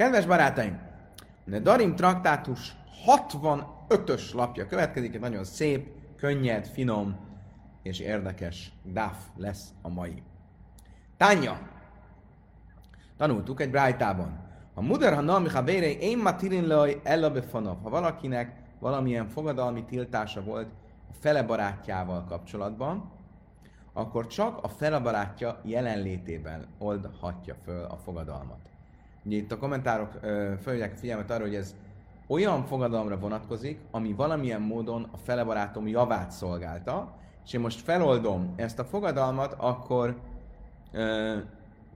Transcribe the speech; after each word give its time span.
Kedves 0.00 0.26
barátaim, 0.26 0.80
a 1.52 1.58
Darim 1.58 1.94
traktátus 1.94 2.76
65-ös 3.06 4.34
lapja 4.34 4.66
következik, 4.66 5.14
egy 5.14 5.20
nagyon 5.20 5.44
szép, 5.44 5.88
könnyed, 6.16 6.66
finom 6.66 7.16
és 7.82 7.98
érdekes 7.98 8.72
daf 8.92 9.16
lesz 9.36 9.68
a 9.82 9.88
mai. 9.88 10.22
Tánya! 11.16 11.58
Tanultuk 13.16 13.60
egy 13.60 13.70
brájtában. 13.70 14.38
A 14.74 14.82
muder 14.82 15.14
ha 15.14 15.48
ha 15.52 15.62
bérei 15.62 15.98
én 16.00 16.18
matirin 16.18 16.66
laj 16.66 17.00
ella 17.02 17.30
befanov. 17.30 17.82
Ha 17.82 17.88
valakinek 17.88 18.62
valamilyen 18.78 19.28
fogadalmi 19.28 19.84
tiltása 19.84 20.42
volt 20.42 20.68
a 21.10 21.14
fele 21.20 21.42
barátjával 21.42 22.24
kapcsolatban, 22.24 23.12
akkor 23.92 24.26
csak 24.26 24.64
a 24.64 24.68
fele 24.68 24.98
barátja 24.98 25.60
jelenlétében 25.64 26.66
oldhatja 26.78 27.54
föl 27.54 27.84
a 27.84 27.96
fogadalmat. 27.96 28.69
Ugye 29.24 29.36
itt 29.36 29.52
a 29.52 29.58
kommentárok 29.58 30.18
fölhívják 30.62 30.96
figyelmet 30.96 31.30
arra, 31.30 31.42
hogy 31.42 31.54
ez 31.54 31.74
olyan 32.26 32.64
fogadalomra 32.64 33.18
vonatkozik, 33.18 33.78
ami 33.90 34.12
valamilyen 34.12 34.60
módon 34.60 35.08
a 35.10 35.16
fele 35.16 35.44
barátom 35.44 35.86
javát 35.86 36.30
szolgálta, 36.30 37.18
és 37.44 37.52
én 37.52 37.60
most 37.60 37.80
feloldom 37.80 38.52
ezt 38.56 38.78
a 38.78 38.84
fogadalmat, 38.84 39.54
akkor 39.58 40.20
ö, 40.92 41.36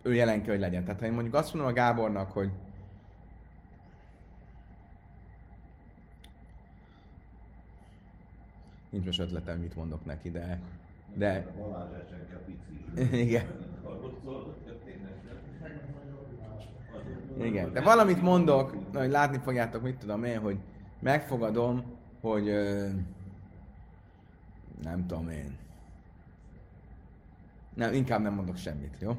ő 0.03 0.15
jelen 0.15 0.43
kell, 0.43 0.51
hogy 0.51 0.61
legyen. 0.61 0.85
Tehát 0.85 1.01
ha 1.01 1.07
én 1.07 1.13
mondjuk 1.13 1.35
azt 1.35 1.55
mondom 1.55 1.71
a 1.71 1.75
Gábornak, 1.75 2.33
hogy 2.33 2.51
nincs 8.91 9.05
most 9.05 9.21
ötletem, 9.21 9.59
mit 9.59 9.77
mondok 9.77 10.05
neki, 10.05 10.31
de... 10.31 10.61
de... 11.15 11.47
Igen. 13.13 13.64
Igen, 17.45 17.73
de 17.73 17.81
valamit 17.81 18.23
mondok, 18.23 18.77
hogy 18.95 19.11
látni 19.11 19.39
fogjátok, 19.39 19.83
mit 19.83 19.97
tudom 19.97 20.25
én, 20.25 20.39
hogy 20.39 20.59
megfogadom, 21.01 21.85
hogy 22.21 22.45
nem 24.83 25.07
tudom 25.07 25.29
én. 25.29 25.57
Nem, 27.75 27.93
inkább 27.93 28.21
nem 28.21 28.35
mondok 28.35 28.57
semmit, 28.57 28.97
jó? 29.01 29.17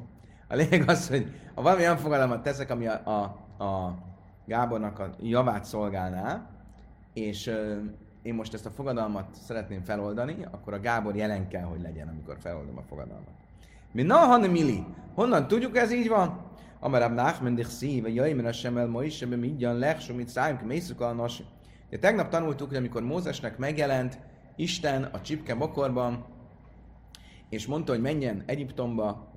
A 0.48 0.54
lényeg 0.54 0.88
az, 0.88 1.08
hogy 1.08 1.32
ha 1.54 1.62
valami 1.62 1.80
olyan 1.80 1.96
fogadalmat 1.96 2.42
teszek, 2.42 2.70
ami 2.70 2.86
a, 2.86 3.02
a, 3.04 3.20
a 3.64 3.98
Gábornak 4.44 4.98
a 4.98 5.10
javát 5.20 5.64
szolgálná, 5.64 6.50
és 7.12 7.46
ö, 7.46 7.76
én 8.22 8.34
most 8.34 8.54
ezt 8.54 8.66
a 8.66 8.70
fogadalmat 8.70 9.26
szeretném 9.34 9.82
feloldani, 9.82 10.36
akkor 10.50 10.72
a 10.72 10.80
Gábor 10.80 11.16
jelen 11.16 11.48
kell, 11.48 11.64
hogy 11.64 11.80
legyen, 11.80 12.08
amikor 12.08 12.36
feloldom 12.40 12.78
a 12.78 12.82
fogadalmat. 12.88 13.34
Mi 13.92 14.02
na, 14.02 14.16
hanem 14.16 14.50
Mili, 14.50 14.84
honnan 15.14 15.46
tudjuk 15.46 15.76
ez 15.76 15.92
így 15.92 16.08
van? 16.08 16.40
Amarab 16.80 17.12
Nachman 17.12 17.54
dich 17.54 17.68
szív, 17.68 18.04
a 18.04 18.08
jaj, 18.08 18.32
mert 18.32 18.54
sem 18.54 18.76
el 18.76 18.86
Moise, 18.86 19.26
be 19.26 19.36
mindjan 19.36 19.78
lech, 19.78 20.14
mit 20.14 20.28
szájunk, 20.28 20.62
mészük 20.62 21.00
a 21.00 21.12
nas. 21.12 21.42
De 21.90 21.98
tegnap 21.98 22.28
tanultuk, 22.28 22.68
hogy 22.68 22.76
amikor 22.76 23.02
Mózesnek 23.02 23.58
megjelent 23.58 24.18
Isten 24.56 25.02
a 25.02 25.20
csipke 25.20 25.54
bokorban, 25.54 26.24
és 27.48 27.66
mondta, 27.66 27.92
hogy 27.92 28.00
menjen 28.00 28.42
Egyiptomba, 28.46 29.32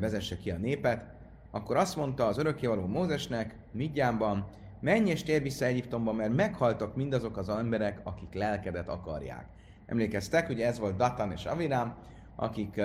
vezesse 0.00 0.36
ki 0.36 0.50
a 0.50 0.56
népet, 0.56 1.04
akkor 1.50 1.76
azt 1.76 1.96
mondta 1.96 2.26
az 2.26 2.38
örökkévaló 2.38 2.86
Mózesnek, 2.86 3.54
Midjánban, 3.72 4.46
menj 4.80 5.10
és 5.10 5.22
tér 5.22 5.42
vissza 5.42 5.64
Egyiptomba, 5.64 6.12
mert 6.12 6.34
meghaltak 6.34 6.96
mindazok 6.96 7.36
az 7.36 7.48
emberek, 7.48 8.00
akik 8.02 8.34
lelkedet 8.34 8.88
akarják. 8.88 9.46
Emlékeztek, 9.86 10.46
hogy 10.46 10.60
ez 10.60 10.78
volt 10.78 10.96
Datan 10.96 11.32
és 11.32 11.44
Avirám, 11.44 11.94
akik 12.36 12.80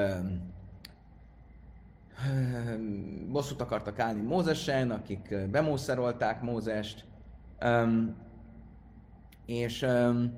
bosszút 3.28 3.62
akartak 3.62 4.00
állni 4.00 4.22
Mózesen, 4.22 4.92
akik 4.92 5.36
bemószerolták 5.52 6.42
Mózest, 6.42 7.06
um, 7.66 8.16
és 9.46 9.82
um, 9.82 10.34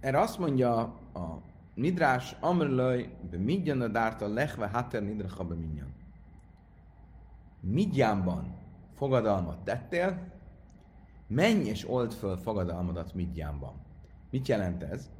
erre 0.00 0.20
azt 0.20 0.38
mondja 0.38 0.78
a 1.14 1.42
Midrás, 1.74 2.36
Amrlaj, 2.40 3.08
be 3.30 3.38
midjan 3.38 3.80
a 3.80 3.88
dárta 3.88 4.28
lechve 4.28 4.68
hater 4.68 5.02
nidracha 5.02 5.44
be 5.44 5.54
mindjan. 5.54 5.94
Midjánban 7.60 8.56
fogadalmat 8.94 9.58
tettél, 9.64 10.32
menj 11.26 11.68
és 11.68 11.88
old 11.88 12.12
föl 12.12 12.36
fogadalmadat 12.36 13.14
Midjánban. 13.14 13.74
Mit 14.30 14.48
jelent 14.48 14.82
ez? 14.82 15.10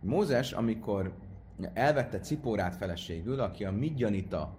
Mózes, 0.00 0.52
amikor 0.52 1.14
elvette 1.72 2.20
Cipórát 2.20 2.76
feleségül, 2.76 3.40
aki 3.40 3.64
a 3.64 3.72
Midjanita 3.72 4.58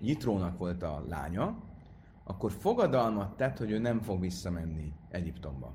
Jitrónak 0.00 0.58
volt 0.58 0.82
a 0.82 1.04
lánya, 1.08 1.56
akkor 2.24 2.52
fogadalmat 2.52 3.36
tett, 3.36 3.58
hogy 3.58 3.70
ő 3.70 3.78
nem 3.78 4.00
fog 4.00 4.20
visszamenni 4.20 4.92
Egyiptomba. 5.10 5.72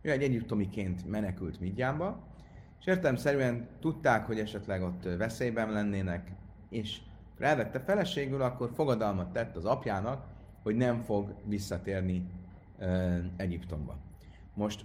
Ő 0.00 0.10
egy 0.10 0.22
egyiptomiként 0.22 1.06
menekült 1.08 1.60
Midjánba, 1.60 2.18
és 2.80 2.86
értelemszerűen 2.86 3.68
tudták, 3.80 4.26
hogy 4.26 4.38
esetleg 4.38 4.82
ott 4.82 5.02
veszélyben 5.02 5.70
lennének, 5.70 6.32
és 6.68 7.00
elvette 7.38 7.80
feleségül, 7.80 8.42
akkor 8.42 8.70
fogadalmat 8.74 9.32
tett 9.32 9.56
az 9.56 9.64
apjának, 9.64 10.26
hogy 10.62 10.76
nem 10.76 11.00
fog 11.00 11.34
visszatérni 11.44 12.26
uh, 12.78 13.16
Egyiptomba. 13.36 13.96
Most 14.54 14.84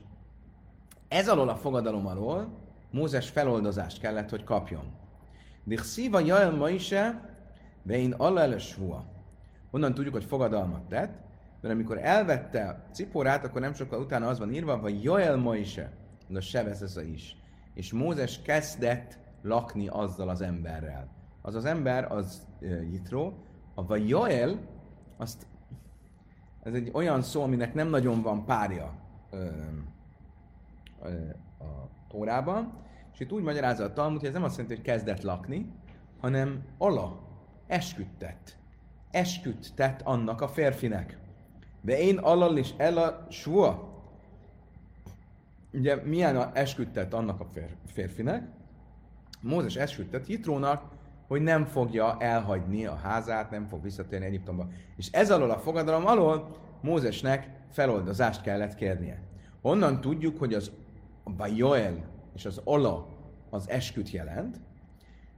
ez 1.07 1.29
alól 1.29 1.49
a 1.49 1.55
fogadalom 1.55 2.07
alól 2.07 2.49
Mózes 2.91 3.29
feloldozást 3.29 3.99
kellett, 3.99 4.29
hogy 4.29 4.43
kapjon. 4.43 4.91
De 5.63 5.81
szíva 5.81 6.19
jael 6.19 6.51
ma 6.51 6.69
is 6.69 6.91
én 7.95 8.15
hua. 8.73 9.05
Honnan 9.71 9.93
tudjuk, 9.93 10.13
hogy 10.13 10.23
fogadalmat 10.23 10.87
tett, 10.87 11.19
mert 11.61 11.73
amikor 11.73 11.97
elvette 11.97 12.87
Ciporát, 12.91 13.45
akkor 13.45 13.61
nem 13.61 13.73
sokkal 13.73 14.01
utána 14.01 14.27
az 14.27 14.39
van 14.39 14.53
írva, 14.53 14.79
vagy 14.79 15.03
Joel 15.03 15.35
Moise, 15.35 15.91
a 16.33 16.39
Sevesz 16.39 16.81
ez 16.81 16.97
is. 16.97 17.35
És 17.73 17.93
Mózes 17.93 18.41
kezdett 18.41 19.17
lakni 19.41 19.87
azzal 19.87 20.29
az 20.29 20.41
emberrel. 20.41 21.07
Az 21.41 21.55
az 21.55 21.65
ember, 21.65 22.11
az 22.11 22.47
Jitro, 22.91 23.33
a 23.75 23.85
vagy 23.85 24.09
Joel, 24.09 24.59
azt, 25.17 25.45
ez 26.63 26.73
egy 26.73 26.89
olyan 26.93 27.21
szó, 27.21 27.43
aminek 27.43 27.73
nem 27.73 27.87
nagyon 27.87 28.21
van 28.21 28.45
párja 28.45 28.93
uh, 29.31 29.49
a 31.59 31.89
Tórában, 32.09 32.73
és 33.13 33.19
itt 33.19 33.31
úgy 33.31 33.43
magyarázza 33.43 33.83
a 33.83 33.93
Talmud, 33.93 34.19
hogy 34.19 34.27
ez 34.27 34.33
nem 34.33 34.43
azt 34.43 34.57
jelenti, 34.57 34.75
hogy 34.75 34.85
kezdett 34.85 35.21
lakni, 35.21 35.71
hanem 36.19 36.63
ala, 36.77 37.19
esküdtett. 37.67 38.57
Esküdtett 39.11 40.01
annak 40.01 40.41
a 40.41 40.47
férfinek. 40.47 41.17
De 41.81 41.99
én 41.99 42.17
alal 42.17 42.57
is 42.57 42.73
ela 42.77 43.27
sua. 43.29 43.95
Ugye 45.73 45.95
milyen 45.95 46.37
a 46.37 46.51
esküdtett 46.53 47.13
annak 47.13 47.39
a 47.39 47.47
férfinek? 47.85 48.43
Mózes 49.41 49.75
esküdtett 49.75 50.27
Jitrónak, 50.27 50.83
hogy 51.27 51.41
nem 51.41 51.65
fogja 51.65 52.17
elhagyni 52.19 52.85
a 52.85 52.95
házát, 52.95 53.51
nem 53.51 53.67
fog 53.67 53.83
visszatérni 53.83 54.25
Egyiptomba. 54.25 54.67
És 54.95 55.09
ez 55.11 55.31
alól 55.31 55.49
a 55.49 55.57
fogadalom 55.57 56.05
alól 56.05 56.55
Mózesnek 56.81 57.49
feloldozást 57.71 58.41
kellett 58.41 58.75
kérnie. 58.75 59.21
Honnan 59.61 60.01
tudjuk, 60.01 60.39
hogy 60.39 60.53
az 60.53 60.71
Bajoel 61.29 62.05
és 62.35 62.45
az 62.45 62.61
Ola 62.63 63.07
az 63.49 63.69
esküt 63.69 64.09
jelent, 64.09 64.59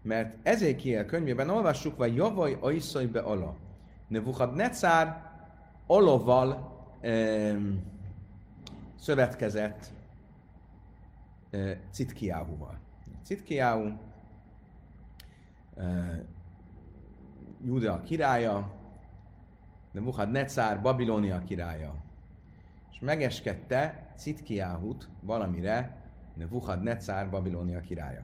mert 0.01 0.35
Ezékiel 0.43 1.05
könyvében 1.05 1.49
olvassuk, 1.49 1.97
vagy 1.97 2.15
javaj 2.15 2.57
aiszaj 2.61 3.05
be 3.05 3.25
Ola. 3.25 3.55
Nebuchadnezzar 4.07 5.27
Oloval 5.87 6.77
um, 7.03 7.83
szövetkezett 8.99 9.91
uh, 11.51 11.71
Citkiáhuval. 11.91 12.79
Citkiáhu 13.23 13.91
Júdea 17.63 18.01
királya, 18.01 18.71
Nebuchadnezzar 19.91 20.81
Babilónia 20.81 21.39
királya. 21.39 21.95
És 22.99 23.05
megeskedte 23.05 24.13
Citkiáhut 24.17 25.09
valamire 25.21 25.95
Nebuchadnezzar, 26.33 27.29
Babilónia 27.29 27.81
királya. 27.81 28.23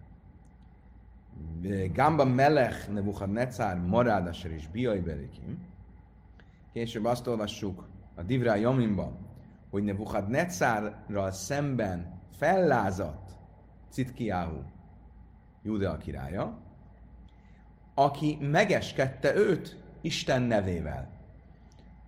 Gamba 1.94 2.25
Melech 2.25 2.89
Nebuchadnezzar 2.89 3.80
Marad 3.80 4.27
Asher 4.27 4.51
is 4.51 4.68
Biai. 4.68 5.30
Később 6.74 7.06
azt 7.06 7.27
olvassuk 7.27 7.88
a 8.16 8.24
Divrá 8.24 8.56
Jomimban, 8.56 9.18
hogy 9.69 9.83
Nebuchadnezzarral 9.83 11.31
szemben 11.31 12.21
fellázadt 12.38 13.31
Citkiáhu, 13.89 14.62
Judea 15.63 15.98
királya, 15.98 16.57
aki 17.94 18.38
megeskedte 18.42 19.36
őt 19.36 19.83
Isten 20.01 20.42
nevével. 20.42 21.10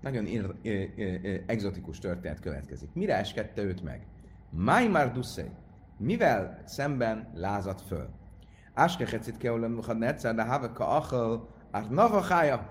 Nagyon 0.02 0.26
ir- 0.26 0.56
ir- 0.62 0.98
ir- 0.98 1.44
exotikus 1.50 2.00
történet 2.00 2.40
következik. 2.40 2.90
Mire 2.94 3.16
eskedte 3.16 3.62
őt 3.62 3.84
meg? 3.84 4.06
Maimar 4.50 5.12
Duszei 5.12 5.52
mivel 5.98 6.62
szemben 6.66 7.28
lázadt 7.34 7.82
föl? 7.82 8.10
Áskececit 8.74 9.38
keolem 9.38 9.70
Nebuchadnezzar, 9.70 10.36
de 10.36 10.44
have 10.44 10.72
ka 10.74 10.88
achel 10.88 11.48
Hát 11.72 11.90
navahája. 11.90 12.70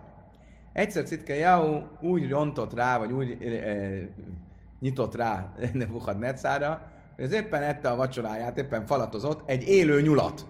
Egyszer 0.72 1.04
Citkejáú 1.04 1.88
úgy 2.00 2.30
rontott 2.30 2.74
rá, 2.74 2.98
vagy 2.98 3.12
úgy 3.12 3.42
e, 3.42 4.08
nyitott 4.80 5.14
rá 5.14 5.52
Nebuchadnezzarra, 5.72 6.90
hogy 7.14 7.24
az 7.24 7.32
éppen 7.32 7.62
ette 7.62 7.90
a 7.90 7.96
vacsoráját, 7.96 8.58
éppen 8.58 8.86
falatozott, 8.86 9.48
egy 9.48 9.68
élő 9.68 10.00
nyulat. 10.00 10.46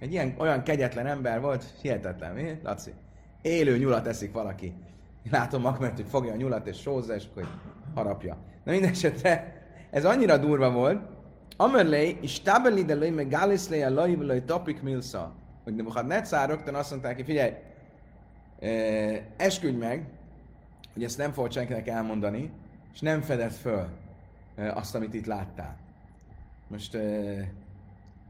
Egy 0.00 0.12
ilyen, 0.12 0.34
olyan 0.38 0.62
kegyetlen 0.62 1.06
ember 1.06 1.40
volt, 1.40 1.64
hihetetlen, 1.82 2.34
mi, 2.34 2.58
Laci? 2.62 2.92
Élő 3.42 3.78
nyulat 3.78 4.06
eszik 4.06 4.32
valaki. 4.32 4.74
Látom 5.30 5.64
Akment, 5.64 5.96
hogy 5.96 6.08
fogja 6.08 6.32
a 6.32 6.36
nyulat 6.36 6.66
és 6.66 6.80
sózza, 6.80 7.14
és 7.14 7.24
akkor 7.30 7.48
harapja. 7.94 8.36
Na 8.64 8.72
minden 8.72 8.90
esetre 8.90 9.62
ez 9.90 10.04
annyira 10.04 10.36
durva 10.36 10.72
volt, 10.72 11.02
Amerlé, 11.56 12.18
és 12.20 12.40
tabeli 12.40 12.84
de 12.84 12.94
lőj 12.94 13.10
meg 13.10 13.28
gáliszlé 13.28 13.82
a 13.82 13.90
lőj, 13.90 14.14
lőj 14.14 14.44
topik 14.44 14.82
milsza. 14.82 15.32
Hogy 15.64 15.74
Nebuchadnezzar 15.74 16.48
rögtön 16.48 16.74
azt 16.74 16.90
mondták, 16.90 17.14
hogy 17.14 17.24
figyelj, 17.24 17.52
esküdj 19.36 19.76
meg, 19.76 20.06
hogy 20.92 21.04
ezt 21.04 21.18
nem 21.18 21.32
fogod 21.32 21.52
senkinek 21.52 21.88
elmondani, 21.88 22.50
és 22.92 23.00
nem 23.00 23.20
fedett 23.20 23.54
föl 23.54 23.88
azt, 24.56 24.94
amit 24.94 25.14
itt 25.14 25.26
láttál. 25.26 25.76
Most 26.68 26.94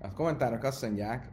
a 0.00 0.12
kommentárok 0.14 0.62
azt 0.62 0.82
mondják, 0.82 1.28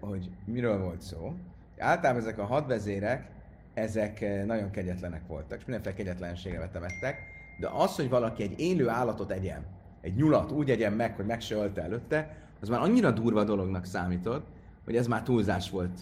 hogy 0.00 0.30
miről 0.44 0.82
volt 0.82 1.00
szó. 1.00 1.34
Általában 1.78 2.22
ezek 2.22 2.38
a 2.38 2.44
hadvezérek, 2.44 3.30
ezek 3.74 4.20
eh, 4.20 4.44
nagyon 4.44 4.70
kegyetlenek 4.70 5.26
voltak, 5.26 5.58
és 5.58 5.64
mindenféle 5.64 5.94
kegyetlenségre 5.96 6.58
vetemettek, 6.58 7.16
de 7.60 7.68
az, 7.68 7.96
hogy 7.96 8.08
valaki 8.08 8.42
egy 8.42 8.60
élő 8.60 8.88
állatot 8.88 9.30
egyen, 9.30 9.64
egy 10.00 10.14
nyulat 10.14 10.52
úgy 10.52 10.70
egyen 10.70 10.92
meg, 10.92 11.16
hogy 11.16 11.26
meg 11.26 11.42
előtte, 11.74 12.36
az 12.60 12.68
már 12.68 12.80
annyira 12.80 13.10
durva 13.10 13.44
dolognak 13.44 13.84
számított, 13.84 14.46
hogy 14.84 14.96
ez 14.96 15.06
már 15.06 15.22
túlzás 15.22 15.70
volt, 15.70 16.00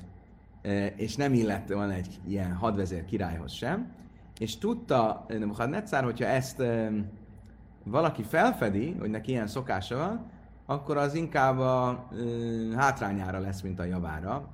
e, 0.63 0.87
és 0.87 1.17
nem 1.17 1.33
illett 1.33 1.69
volna 1.69 1.93
egy 1.93 2.21
ilyen 2.27 2.53
hadvezér 2.53 3.05
királyhoz 3.05 3.53
sem. 3.53 3.93
És 4.39 4.59
tudta 4.59 5.27
Nebuchadnezzar, 5.29 6.05
hogyha 6.05 6.25
ezt 6.25 6.63
valaki 7.85 8.23
felfedi, 8.23 8.97
hogy 8.99 9.11
neki 9.11 9.31
ilyen 9.31 9.47
szokása 9.47 9.97
van, 9.97 10.31
akkor 10.67 10.97
az 10.97 11.15
inkább 11.15 11.59
a 11.59 12.09
hátrányára 12.77 13.39
lesz, 13.39 13.61
mint 13.61 13.79
a 13.79 13.85
javára. 13.85 14.49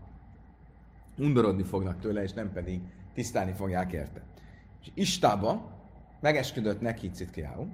Undorodni 1.18 1.62
fognak 1.62 2.00
tőle, 2.00 2.22
és 2.22 2.32
nem 2.32 2.52
pedig 2.52 2.80
tisztálni 3.16 3.52
fogják 3.52 3.92
érte. 3.92 4.22
És 4.80 4.90
Istába 4.94 5.70
megesküdött 6.20 6.80
neki 6.80 7.10
Citkiáú, 7.10 7.68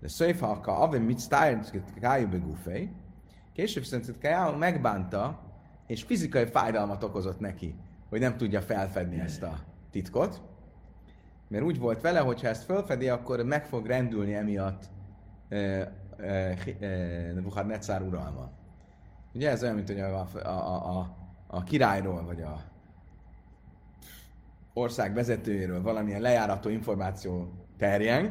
de 0.00 0.08
Szöjfalka, 0.08 0.78
Ave 0.78 0.98
mit 0.98 1.18
Citkiáú 1.62 2.28
begúfej, 2.28 2.90
később 3.52 3.82
viszont 3.82 4.04
Citkiáú 4.04 4.56
megbánta, 4.56 5.40
és 5.86 6.02
fizikai 6.02 6.46
fájdalmat 6.46 7.02
okozott 7.02 7.40
neki, 7.40 7.74
hogy 8.08 8.20
nem 8.20 8.36
tudja 8.36 8.60
felfedni 8.60 9.20
ezt 9.20 9.42
a 9.42 9.58
titkot, 9.90 10.42
mert 11.48 11.64
úgy 11.64 11.78
volt 11.78 12.00
vele, 12.00 12.18
hogy 12.18 12.40
ha 12.40 12.48
ezt 12.48 12.64
felfedi, 12.64 13.08
akkor 13.08 13.42
meg 13.44 13.66
fog 13.66 13.86
rendülni 13.86 14.34
emiatt 14.34 14.84
Nebuchadnezzar 17.34 18.02
uralma. 18.02 18.50
Ugye 19.34 19.50
ez 19.50 19.62
olyan, 19.62 19.74
mint 19.74 19.88
hogy 19.88 20.00
a, 20.00 20.28
a, 20.44 20.98
a, 20.98 21.16
a 21.46 21.62
királyról, 21.62 22.24
vagy 22.24 22.42
a 22.42 22.62
ország 24.76 25.14
vezetőjéről 25.14 25.82
valamilyen 25.82 26.20
lejárató 26.20 26.68
információ 26.68 27.52
terjeng, 27.78 28.30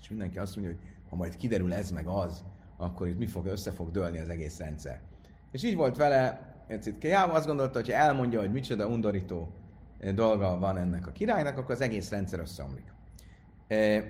és 0.00 0.08
mindenki 0.08 0.38
azt 0.38 0.56
mondja, 0.56 0.74
hogy 0.74 0.88
ha 1.10 1.16
majd 1.16 1.36
kiderül 1.36 1.72
ez 1.72 1.90
meg 1.90 2.06
az, 2.06 2.44
akkor 2.76 3.08
itt 3.08 3.18
mi 3.18 3.26
fog, 3.26 3.46
össze 3.46 3.70
fog 3.70 3.90
dőlni 3.90 4.18
az 4.18 4.28
egész 4.28 4.58
rendszer. 4.58 5.00
És 5.50 5.62
így 5.62 5.74
volt 5.74 5.96
vele 5.96 6.54
Citkejáv, 6.80 7.34
azt 7.34 7.46
gondolta, 7.46 7.78
hogy 7.78 7.90
elmondja, 7.90 8.40
hogy 8.40 8.52
micsoda 8.52 8.86
undorító 8.86 9.48
eh, 10.00 10.12
dolga 10.12 10.58
van 10.58 10.76
ennek 10.76 11.06
a 11.06 11.12
királynak, 11.12 11.58
akkor 11.58 11.70
az 11.70 11.80
egész 11.80 12.10
rendszer 12.10 12.38
összeomlik. 12.38 12.92
E, 13.68 14.04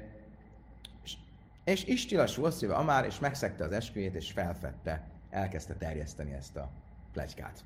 és 1.65 1.85
Istila 1.85 2.27
Sulsziva 2.27 2.75
Amár, 2.75 3.05
és 3.05 3.19
megszegte 3.19 3.65
az 3.65 3.73
esküjét, 3.73 4.15
és 4.15 4.33
felfedte, 4.33 5.09
elkezdte 5.31 5.75
terjeszteni 5.75 6.33
ezt 6.33 6.57
a 6.57 6.71
plegykát. 7.13 7.65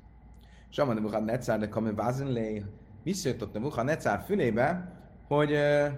Saman 0.69 0.95
Nebuchadnezzar, 0.95 1.59
de 1.59 1.69
Kame 1.69 1.91
Vazenlé, 1.91 2.63
visszajutott 3.03 3.53
Nebuchadnezzar 3.53 4.19
fülébe, 4.19 4.91
hogy 5.27 5.51
e, 5.51 5.95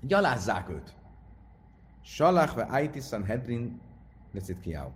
gyalázzák 0.00 0.68
őt. 0.68 0.94
Salach 2.02 2.54
ve 2.54 2.62
Aitisan 2.62 3.24
Hedrin 3.24 3.80
lecit 4.32 4.60
kiáll 4.60 4.92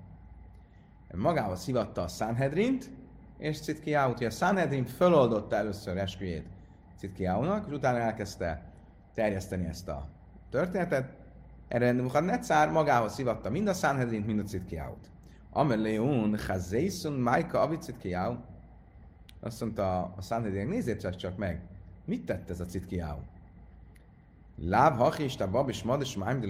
magához 1.17 1.65
hívatta 1.65 2.03
a 2.03 2.09
Sanhedrint, 2.09 2.91
és 3.39 3.61
Citkiáut, 3.61 4.17
hogy 4.17 4.27
a 4.27 4.31
Sanhedrin 4.31 4.87
föloldotta 4.87 5.57
először 5.57 5.97
esküjét 5.97 6.47
Citkiáunak, 6.99 7.67
és 7.67 7.73
utána 7.73 7.99
elkezdte 7.99 8.63
terjeszteni 9.15 9.67
ezt 9.67 9.89
a 9.89 10.09
történetet. 10.51 11.13
Erre 11.69 11.93
Nebuchadnezzar 11.93 12.71
magához 12.71 13.17
hívatta 13.17 13.51
mind 13.51 13.69
a 13.69 13.73
Sanhedrint, 13.73 14.27
mind 14.27 14.39
a 14.39 14.43
Citkiáut. 14.43 15.11
Ameleun 15.51 16.37
chazészun 16.37 17.13
majka 17.13 17.61
avi 17.61 17.77
Citkiáu. 17.77 18.37
Azt 19.41 19.61
mondta 19.61 20.15
a 20.17 20.23
Sanhedrin, 20.23 20.69
nézzétek 20.69 21.17
csak 21.17 21.37
meg, 21.37 21.63
mit 22.05 22.25
tett 22.25 22.51
ez 22.51 22.61
a 22.61 22.65
Citkiáu? 22.65 23.19
Láb 24.57 24.99
hachista 24.99 25.51
bab 25.51 25.69
és 25.69 25.83
mad 25.83 26.01
és 26.01 26.17
máim 26.17 26.41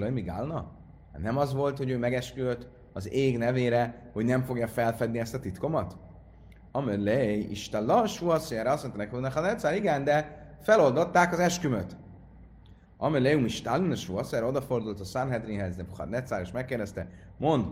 Nem 1.19 1.37
az 1.37 1.53
volt, 1.53 1.79
hogy 1.79 1.91
ő 1.91 1.99
megesküdt 1.99 2.69
az 2.93 3.13
ég 3.13 3.39
nevére, 3.39 4.11
hogy 4.13 4.25
nem 4.25 4.43
fogja 4.43 4.69
felfedni 4.69 5.19
ezt 5.19 5.35
a 5.35 5.41
titkomat? 5.41 5.97
Amelé, 6.73 7.39
Isten 7.39 7.85
lassú, 7.85 8.29
azt 8.29 8.51
mondja, 8.51 8.73
azt 8.73 8.83
mondta 8.83 9.19
neki, 9.19 9.33
hogy 9.33 9.45
egyszer 9.45 9.75
igen, 9.75 10.05
de 10.05 10.47
feloldották 10.63 11.33
az 11.33 11.39
eskümöt. 11.39 11.97
Um 12.99 13.45
Isten 13.45 13.89
lassú, 13.89 14.17
azt 14.17 14.33
mondja, 14.33 14.51
odafordult 14.51 15.01
a 15.01 15.05
Sanhedrinhez, 15.05 15.77
Nebuchadnezzar, 15.77 16.41
és 16.41 16.51
megkérdezte, 16.51 17.07
mond, 17.37 17.65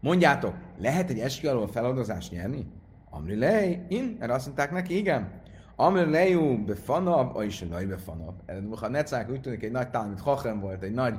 mondjátok, 0.00 0.54
lehet 0.78 1.10
egy 1.10 1.18
eskü 1.18 1.48
alól 1.48 1.68
feloldozást 1.68 2.30
nyerni? 2.30 2.66
Amrilei, 3.10 3.82
in, 3.88 4.16
erre 4.20 4.32
azt 4.32 4.44
mondták 4.44 4.70
neki, 4.70 4.96
igen. 4.96 5.40
Amrilei, 5.76 6.56
befanab, 6.66 7.36
a 7.36 7.42
is 7.44 7.60
nagy 7.60 7.88
befanab. 7.88 8.34
Nebuchadnezzar 8.46 9.30
úgy 9.30 9.40
tűnik, 9.40 9.62
egy 9.62 9.70
nagy 9.70 9.90
talmud 9.90 10.20
Hachem 10.20 10.60
volt, 10.60 10.82
egy 10.82 10.92
nagy 10.92 11.14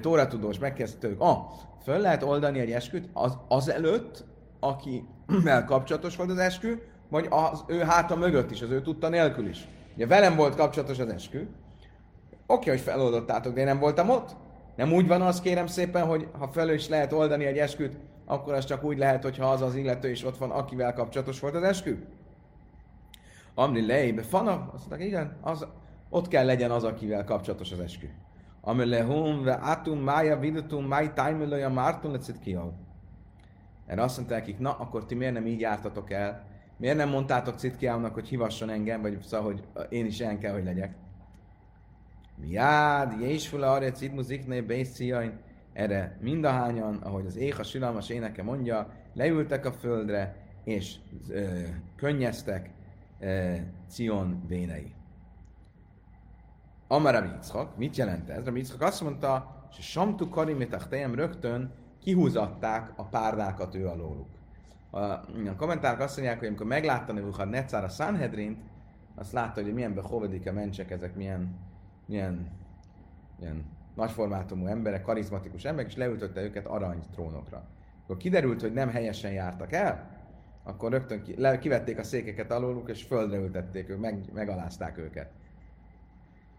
tóratudós 0.00 0.58
megkezdte 0.58 0.98
tőlük, 0.98 1.20
ah, 1.20 1.38
föl 1.82 1.98
lehet 1.98 2.22
oldani 2.22 2.58
egy 2.58 2.70
esküt 2.70 3.08
az, 3.12 3.38
az 3.48 3.70
előtt, 3.70 4.24
akivel 4.60 5.64
kapcsolatos 5.72 6.16
volt 6.16 6.30
az 6.30 6.38
eskü, 6.38 6.74
vagy 7.08 7.26
az 7.30 7.64
ő 7.66 7.78
háta 7.78 8.16
mögött 8.16 8.50
is, 8.50 8.62
az 8.62 8.70
ő 8.70 8.82
tudta 8.82 9.08
nélkül 9.08 9.48
is. 9.48 9.68
Ugye 9.94 10.06
velem 10.06 10.36
volt 10.36 10.54
kapcsolatos 10.54 10.98
az 10.98 11.08
eskü, 11.08 11.48
oké, 12.46 12.70
hogy 12.70 12.80
feloldottátok, 12.80 13.54
de 13.54 13.60
én 13.60 13.66
nem 13.66 13.78
voltam 13.78 14.08
ott. 14.08 14.36
Nem 14.76 14.92
úgy 14.92 15.06
van 15.06 15.22
az, 15.22 15.40
kérem 15.40 15.66
szépen, 15.66 16.06
hogy 16.06 16.28
ha 16.38 16.48
fel 16.48 16.70
is 16.70 16.88
lehet 16.88 17.12
oldani 17.12 17.44
egy 17.44 17.58
esküt, 17.58 17.96
akkor 18.28 18.52
az 18.52 18.64
csak 18.64 18.84
úgy 18.84 18.98
lehet, 18.98 19.22
hogyha 19.22 19.50
az 19.50 19.62
az 19.62 19.74
illető 19.74 20.10
is 20.10 20.24
ott 20.24 20.36
van, 20.36 20.50
akivel 20.50 20.92
kapcsolatos 20.92 21.40
volt 21.40 21.54
az 21.54 21.62
eskü. 21.62 22.04
Amri 23.54 23.86
lejbe 23.86 24.22
fana, 24.22 24.52
azt 24.52 24.88
mondták, 24.88 25.08
igen, 25.08 25.36
az, 25.40 25.66
ott 26.08 26.28
kell 26.28 26.44
legyen 26.44 26.70
az, 26.70 26.84
akivel 26.84 27.24
kapcsolatos 27.24 27.72
az 27.72 27.80
eskü. 27.80 28.06
Amelehum 28.60 29.42
ve 29.42 29.52
atum 29.52 29.98
mája 29.98 30.38
vidatum 30.38 30.84
máj 30.84 31.12
tájmölöja 31.12 31.68
mártun 31.68 32.10
lecit 32.10 32.38
kial. 32.38 32.74
Erre 33.86 34.02
azt 34.02 34.16
mondták 34.16 34.38
nekik, 34.38 34.58
na, 34.58 34.76
akkor 34.78 35.06
ti 35.06 35.14
miért 35.14 35.32
nem 35.32 35.46
így 35.46 35.60
jártatok 35.60 36.10
el? 36.10 36.46
Miért 36.76 36.96
nem 36.96 37.08
mondtátok 37.08 37.58
Citkiámnak, 37.58 38.14
hogy 38.14 38.28
hivasson 38.28 38.70
engem, 38.70 39.00
vagy 39.00 39.22
szóval, 39.22 39.46
hogy 39.46 39.62
én 39.88 40.06
is 40.06 40.20
ilyen 40.20 40.38
kell, 40.38 40.52
hogy 40.52 40.64
legyek? 40.64 40.94
Miád, 42.34 43.20
Jésfula 43.20 43.72
arra 43.72 43.90
cidmuzikné 43.90 44.60
bészciain. 44.60 45.38
Erre 45.78 46.16
mindahányan, 46.20 46.96
ahogy 46.96 47.26
az 47.26 47.36
éha 47.36 47.62
sülelmas 47.62 48.08
éneke 48.08 48.42
mondja, 48.42 48.88
leültek 49.14 49.64
a 49.64 49.72
földre, 49.72 50.36
és 50.64 50.96
ö, 51.28 51.46
könnyeztek 51.96 52.70
ö, 53.20 53.54
Cion 53.88 54.42
vénei. 54.46 54.94
Amara 56.88 57.24
Yitzchak, 57.24 57.76
mit 57.76 57.96
jelent 57.96 58.28
ez? 58.28 58.44
Rabbi 58.44 58.58
Yitzchak 58.58 58.82
azt 58.82 59.02
mondta, 59.02 59.66
hogy 59.66 59.82
Samtu 59.82 60.28
Karimitach 60.28 61.14
rögtön 61.14 61.72
kihúzatták 62.02 62.92
a 62.96 63.04
párdákat 63.04 63.74
ő 63.74 63.86
alóluk. 63.86 64.28
A, 64.90 65.00
a 65.00 65.54
kommentárok 65.56 66.00
azt 66.00 66.16
mondják, 66.16 66.38
hogy 66.38 66.48
amikor 66.48 66.66
meglátta 66.66 67.12
Nebuchad 67.12 67.48
Netszár 67.48 67.84
a 67.84 67.88
Sanhedrint, 67.88 68.58
azt 69.14 69.32
látta, 69.32 69.62
hogy 69.62 69.74
milyen 69.74 69.94
behovedik 69.94 70.48
a 70.48 70.52
mencsek, 70.52 70.90
ezek 70.90 71.14
milyen, 71.14 71.58
milyen, 72.06 72.50
milyen 73.38 73.64
nagyformátumú 73.98 74.66
emberek, 74.66 75.02
karizmatikus 75.02 75.64
emberek, 75.64 75.90
és 75.90 75.96
leültötte 75.96 76.42
őket 76.42 76.66
arany 76.66 77.02
trónokra. 77.12 77.62
Akkor 78.04 78.16
kiderült, 78.16 78.60
hogy 78.60 78.72
nem 78.72 78.88
helyesen 78.88 79.32
jártak 79.32 79.72
el, 79.72 80.16
akkor 80.64 80.90
rögtön 80.90 81.22
ki, 81.22 81.34
le, 81.38 81.58
kivették 81.58 81.98
a 81.98 82.02
székeket 82.02 82.50
alóluk, 82.50 82.88
és 82.88 83.02
földre 83.02 83.38
ültették 83.38 83.88
őket, 83.88 84.00
meg, 84.00 84.24
megalázták 84.32 84.98
őket. 84.98 85.30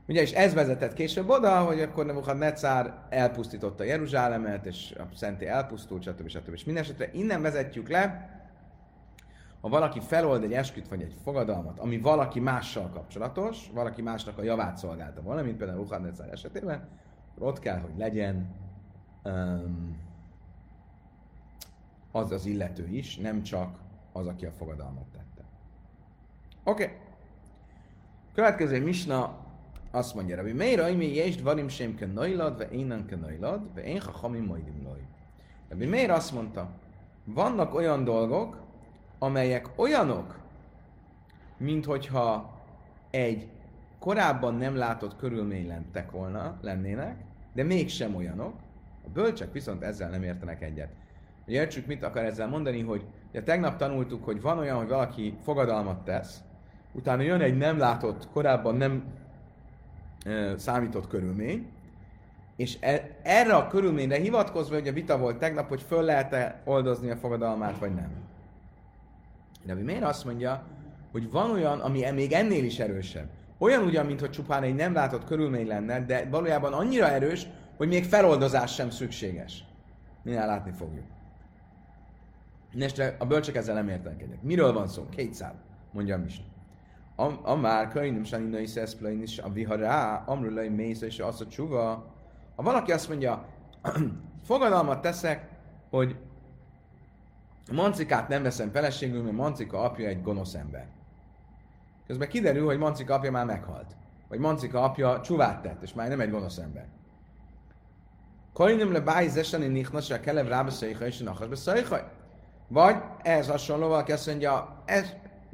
Ugye, 0.08 0.22
és 0.22 0.32
ez 0.32 0.54
vezetett 0.54 0.94
később 0.94 1.30
oda, 1.30 1.60
hogy 1.60 1.82
akkor 1.82 2.06
Nebuchadnezzar 2.06 2.94
elpusztította 3.10 3.84
Jeruzsálemet, 3.84 4.66
és 4.66 4.96
a 4.98 5.16
szenté 5.16 5.46
elpusztult, 5.46 6.04
stb. 6.04 6.28
stb. 6.28 6.54
És 6.54 6.64
minden 6.64 6.84
esetre 6.84 7.10
innen 7.14 7.42
vezetjük 7.42 7.90
le, 7.90 8.30
ha 9.62 9.70
valaki 9.70 10.00
felold 10.00 10.44
egy 10.44 10.54
esküt 10.54 10.88
vagy 10.88 11.02
egy 11.02 11.16
fogadalmat, 11.24 11.80
ami 11.80 11.98
valaki 11.98 12.40
mással 12.40 12.90
kapcsolatos, 12.90 13.70
valaki 13.74 14.02
másnak 14.02 14.38
a 14.38 14.44
javát 14.44 14.78
szolgálta 14.78 15.22
volna, 15.22 15.42
mint 15.42 15.58
például 15.58 15.80
Ruhadnezzar 15.80 16.30
esetében, 16.32 16.88
ott 17.40 17.60
kell, 17.60 17.80
hogy 17.80 17.98
legyen 17.98 18.56
um, 19.24 19.98
az 22.12 22.32
az 22.32 22.46
illető 22.46 22.88
is, 22.88 23.18
nem 23.18 23.44
csak 23.44 23.78
az, 24.12 24.28
aki 24.28 24.46
a 24.46 24.52
fogadalmat 24.52 25.06
tette. 25.12 25.48
Oké. 26.64 26.84
Okay. 26.84 26.96
Következő 28.34 28.84
misna 28.84 29.38
azt 29.92 30.16
mondja, 30.16 30.36
Rabbi 30.36 30.54
Meir, 30.54 30.80
Aimi, 30.80 31.14
Jes, 31.16 31.36
Dvarim, 31.36 31.68
Sem, 31.68 31.96
Ke 31.96 32.06
Nailad, 32.06 32.58
Ve 32.58 32.70
Énan, 32.70 33.06
Ke 33.06 33.16
Nailad, 33.16 33.74
Ve 33.74 33.84
Én, 33.84 34.02
Ha, 34.02 34.12
Hamim, 34.12 34.46
Majdim, 34.46 34.84
Loj. 34.84 35.00
Rabbi 35.70 35.86
Meir 35.86 36.12
azt 36.12 36.34
mondta, 36.34 36.70
vannak 37.24 37.74
olyan 37.74 38.04
dolgok, 38.04 38.62
amelyek 39.20 39.70
olyanok, 39.76 40.40
mint 41.58 41.86
hogyha 41.86 42.52
egy 43.10 43.48
korábban 44.00 44.56
nem 44.56 44.76
látott 44.76 45.16
körülmény 45.16 45.68
lentek 45.68 46.12
volna, 46.12 46.58
lennének, 46.62 47.24
de 47.54 47.64
mégsem 47.64 48.16
olyanok. 48.16 48.54
A 49.06 49.10
bölcsek 49.14 49.52
viszont 49.52 49.84
ezzel 49.84 50.10
nem 50.10 50.24
értenek 50.24 50.62
egyet. 50.62 50.90
Értsük, 51.46 51.86
mit 51.86 52.04
akar 52.04 52.24
ezzel 52.24 52.48
mondani, 52.48 52.82
hogy 52.82 53.06
ugye 53.30 53.44
tegnap 53.44 53.78
tanultuk, 53.78 54.26
hogy 54.26 54.42
van 54.42 54.58
olyan, 54.58 54.78
hogy 54.78 54.88
valaki 54.88 55.38
fogadalmat 55.44 56.04
tesz, 56.04 56.42
utána 56.92 57.22
jön 57.22 57.42
egy 57.42 57.58
nem 57.58 57.78
látott, 57.78 58.28
korábban 58.32 58.76
nem 58.76 59.04
e, 60.26 60.58
számított 60.58 61.08
körülmény, 61.08 61.68
és 62.56 62.78
e, 62.80 63.10
erre 63.22 63.56
a 63.56 63.68
körülményre 63.68 64.18
hivatkozva, 64.18 64.76
hogy 64.76 64.88
a 64.88 64.94
vita 64.94 65.18
volt 65.18 65.38
tegnap, 65.38 65.68
hogy 65.68 65.82
föl 65.82 66.04
lehet-e 66.04 66.62
oldozni 66.66 67.10
a 67.10 67.16
fogadalmát, 67.16 67.78
vagy 67.78 67.94
nem. 67.94 68.12
De 69.64 69.74
miért 69.74 70.04
azt 70.04 70.26
mondja, 70.26 70.64
hogy 71.12 71.32
van 71.32 71.52
olyan, 71.52 71.80
ami 71.80 72.12
még 72.12 72.32
ennél 72.32 72.64
is 72.64 72.80
erősebb. 72.80 73.28
Olyan 73.60 73.84
ugyan, 73.84 74.06
mintha 74.06 74.30
csupán 74.30 74.64
egy 74.64 74.76
nem 74.76 74.94
látott 74.94 75.24
körülmény 75.26 75.68
lenne, 75.68 76.06
de 76.06 76.28
valójában 76.30 76.74
annyira 76.74 77.08
erős, 77.08 77.48
hogy 77.78 77.88
még 77.88 78.06
feloldozás 78.06 78.74
sem 78.74 78.90
szükséges. 78.90 79.64
Minél 80.24 80.46
látni 80.46 80.72
fogjuk. 80.72 81.06
Nestre 82.72 83.16
a 83.20 83.26
bölcsek 83.26 83.56
ezzel 83.56 83.76
nem 83.76 83.90
értenek 83.90 84.22
egyet. 84.22 84.44
Miről 84.44 84.74
van 84.74 84.88
szó? 84.88 85.10
Két 85.10 85.34
szám, 85.34 85.54
mondja 85.92 86.16
a 86.16 86.18
Misna. 86.18 86.46
A 87.44 87.56
már 87.56 87.88
könyvöm 87.88 88.24
saninai 88.24 88.66
szeszplain 88.66 89.22
is 89.22 89.40
a 89.40 89.50
vihará, 89.50 90.24
amrulai 90.26 90.70
mész 90.70 91.02
és 91.02 91.20
az 91.20 91.42
a 91.42 91.48
csuva. 91.48 92.14
Ha 92.56 92.64
valaki 92.64 92.92
azt 92.92 93.10
mondja, 93.10 93.46
fogadalmat 94.44 95.02
teszek, 95.02 95.50
hogy 95.90 96.16
Mancikát 97.72 98.28
nem 98.28 98.44
veszem 98.44 98.72
feleségül, 98.72 99.24
mert 99.24 99.36
Mancika 99.36 99.82
apja 99.82 100.08
egy 100.08 100.22
gonosz 100.22 100.54
ember. 100.54 100.88
Közben 102.10 102.28
kiderül, 102.28 102.66
hogy 102.66 102.78
Mancika 102.78 103.14
apja 103.14 103.32
már 103.32 103.46
meghalt. 103.46 103.96
Vagy 104.28 104.40
Mancika 104.40 104.84
apja 104.84 105.22
csuvát 105.22 105.62
tett, 105.62 105.82
és 105.82 105.94
már 105.94 106.08
nem 106.08 106.20
egy 106.20 106.30
gonosz 106.30 106.58
ember. 106.58 106.88
Kajnim 108.54 108.92
le 108.92 109.00
báj 109.00 109.28
zeseni 109.28 109.68
nichnas, 109.68 110.10
a 110.10 110.20
kelev 110.20 110.48
rába 110.48 110.70
szeicha 110.70 111.06
és 111.06 111.18
nachas. 111.18 111.70
Vagy 112.68 112.96
ez 113.22 113.48
hasonló, 113.48 113.88
valaki 113.88 114.12
azt 114.12 114.28
mondja, 114.28 114.84
ez 114.86 115.14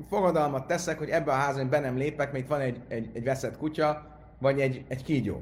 fogadalmat 0.10 0.68
teszek, 0.68 0.98
hogy 0.98 1.10
ebbe 1.10 1.32
a 1.32 1.36
házban 1.36 1.70
be 1.70 1.80
nem 1.80 1.98
lépek, 1.98 2.32
mert 2.32 2.44
itt 2.44 2.50
van 2.50 2.60
egy, 2.60 2.82
egy, 2.88 3.10
egy 3.14 3.24
veszett 3.24 3.58
kutya, 3.58 4.08
vagy 4.40 4.60
egy, 4.60 4.86
egy 4.88 5.04
kígyó. 5.04 5.42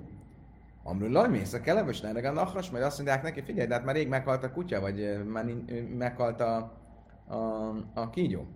Amrullaj, 0.84 1.30
mész 1.30 1.54
a 1.54 1.62
kelev, 1.62 1.90
és 1.90 2.02
ne 2.02 2.32
nachas, 2.32 2.70
majd 2.70 2.84
azt 2.84 2.98
mondják 2.98 3.24
neki, 3.24 3.42
figyelj, 3.42 3.68
de 3.68 3.74
hát 3.74 3.86
már 3.86 3.96
rég 3.96 4.08
meghalt 4.08 4.44
a 4.44 4.52
kutya, 4.52 4.80
vagy 4.80 5.24
már 5.26 5.46
meghalt 5.98 6.42
a, 6.42 6.56
a, 7.28 7.70
a 7.94 8.10
kígyó. 8.10 8.48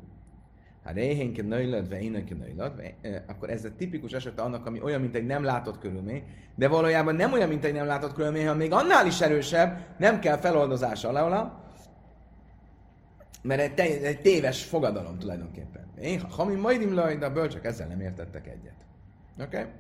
Hát 0.88 0.98
éhénke 0.98 1.42
nőlöd, 1.42 1.90
ve 1.90 2.00
éneke 2.00 2.36
nőlöd, 2.36 2.94
akkor 3.28 3.50
ez 3.50 3.66
a 3.66 3.76
tipikus 3.78 4.12
eset 4.12 4.40
annak, 4.40 4.66
ami 4.66 4.82
olyan, 4.82 5.02
mint 5.02 5.16
egy 5.16 5.26
nem 5.26 5.44
látott 5.44 5.80
körülmény, 5.80 6.24
de 6.56 6.68
valójában 6.68 7.16
nem 7.16 7.34
olyan, 7.34 7.50
mint 7.50 7.64
egy 7.64 7.74
nem 7.74 7.86
látott 7.86 8.14
körülmény, 8.14 8.42
hanem 8.42 8.58
még 8.58 8.72
annál 8.72 9.06
is 9.06 9.22
erősebb, 9.22 9.80
nem 9.98 10.20
kell 10.20 10.38
feloldozás 10.38 11.04
alá, 11.04 11.62
mert 13.42 13.62
egy, 13.62 13.74
te, 13.74 13.84
egy 14.08 14.22
téves 14.22 14.64
fogadalom 14.64 15.20
tulajdonképpen. 15.20 15.88
Én, 16.02 16.22
ha 16.22 16.46
mi 16.46 16.56
majdim 16.56 16.94
laj, 16.94 17.18
de 17.18 17.26
a 17.26 17.32
bölcsök 17.32 17.66
ezzel 17.66 17.88
nem 17.88 18.02
értettek 18.02 18.48
egyet. 18.48 18.86
Oké? 19.40 19.58
Okay? 19.58 19.72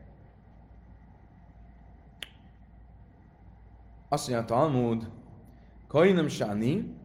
Azt 4.10 4.30
mondja 4.30 4.46
a 4.46 4.60
Talmud, 4.60 5.10
Kainem 5.88 6.28
Sani, 6.28 6.97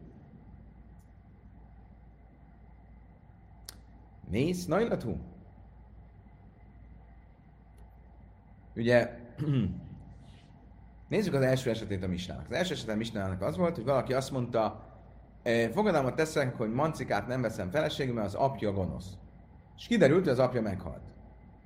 Mész 4.33 4.65
najlatú. 4.65 5.17
Ugye, 8.75 9.19
nézzük 11.09 11.33
az 11.33 11.41
első 11.41 11.69
esetét 11.69 12.03
a 12.03 12.07
misnának. 12.07 12.45
Az 12.49 12.55
első 12.55 12.73
esetén 12.73 12.93
a 12.93 12.97
misnának 12.97 13.41
az 13.41 13.57
volt, 13.57 13.75
hogy 13.75 13.83
valaki 13.83 14.13
azt 14.13 14.31
mondta, 14.31 14.85
fogadalmat 15.73 16.15
teszek, 16.15 16.55
hogy 16.57 16.71
mancikát 16.73 17.27
nem 17.27 17.41
veszem 17.41 17.69
feleségül, 17.69 18.13
mert 18.13 18.27
az 18.27 18.33
apja 18.33 18.71
gonosz. 18.71 19.17
És 19.77 19.87
kiderült, 19.87 20.23
hogy 20.23 20.31
az 20.31 20.39
apja 20.39 20.61
meghalt. 20.61 21.03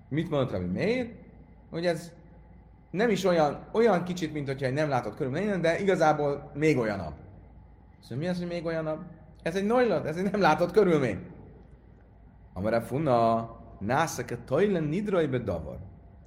Mit 0.09 0.29
mondott 0.29 0.55
hogy 0.55 0.71
miért? 0.71 1.13
Hogy 1.69 1.85
ez 1.85 2.11
nem 2.91 3.09
is 3.09 3.23
olyan, 3.23 3.67
olyan 3.71 4.03
kicsit, 4.03 4.33
mint 4.33 4.47
hogyha 4.47 4.69
nem 4.69 4.89
látott 4.89 5.15
körülmény, 5.15 5.61
de 5.61 5.79
igazából 5.79 6.51
még 6.53 6.77
olyanabb. 6.77 7.15
Szóval 8.01 8.17
mi 8.17 8.27
az, 8.27 8.37
hogy 8.37 8.47
még 8.47 8.65
olyanabb? 8.65 9.01
Ez 9.41 9.55
egy 9.55 9.65
noilat, 9.65 10.05
ez 10.05 10.17
egy 10.17 10.31
nem 10.31 10.41
látott 10.41 10.71
körülmény. 10.71 11.35
Amara 12.57 12.81
funa, 12.81 13.49
nászake 13.79 14.37
tajlen 14.37 14.83
nidrojbe 14.83 15.37
davar. 15.37 15.77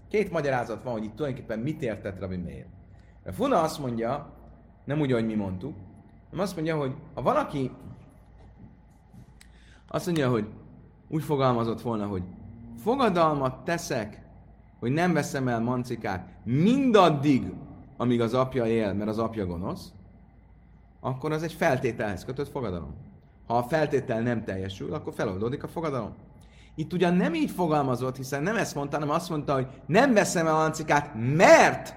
Két 0.08 0.30
magyarázat 0.30 0.82
van, 0.82 0.92
hogy 0.92 1.04
itt 1.04 1.14
tulajdonképpen 1.14 1.58
mit 1.58 1.82
értett 1.82 2.20
Rabbi 2.20 2.36
Meir. 2.36 2.66
A 3.26 3.32
funa 3.32 3.62
azt 3.62 3.78
mondja, 3.78 4.32
nem 4.84 5.00
úgy, 5.00 5.12
ahogy 5.12 5.26
mi 5.26 5.34
mondtuk, 5.34 5.74
hanem 6.30 6.44
azt 6.44 6.54
mondja, 6.54 6.76
hogy 6.76 6.94
ha 7.14 7.22
valaki 7.22 7.70
azt 9.88 10.06
mondja, 10.06 10.30
hogy 10.30 10.46
úgy 11.08 11.22
fogalmazott 11.22 11.80
volna, 11.80 12.06
hogy 12.06 12.22
fogadalmat 12.76 13.64
teszek 13.64 14.28
hogy 14.78 14.90
nem 14.90 15.12
veszem 15.12 15.48
el 15.48 15.60
mancikát 15.60 16.28
mindaddig, 16.44 17.52
amíg 17.96 18.20
az 18.20 18.34
apja 18.34 18.66
él, 18.66 18.92
mert 18.92 19.10
az 19.10 19.18
apja 19.18 19.46
gonosz, 19.46 19.92
akkor 21.00 21.32
az 21.32 21.42
egy 21.42 21.52
feltételhez 21.52 22.24
kötött 22.24 22.48
fogadalom. 22.48 22.94
Ha 23.50 23.56
a 23.56 23.62
feltétel 23.62 24.20
nem 24.20 24.44
teljesül, 24.44 24.94
akkor 24.94 25.14
feloldódik 25.14 25.62
a 25.62 25.68
fogadalom. 25.68 26.14
Itt 26.74 26.92
ugyan 26.92 27.14
nem 27.14 27.34
így 27.34 27.50
fogalmazott, 27.50 28.16
hiszen 28.16 28.42
nem 28.42 28.56
ezt 28.56 28.74
mondta, 28.74 28.98
hanem 28.98 29.14
azt 29.14 29.28
mondta, 29.28 29.54
hogy 29.54 29.66
nem 29.86 30.12
veszem 30.12 30.46
el 30.46 30.54
a 30.54 30.72
mert 31.14 31.94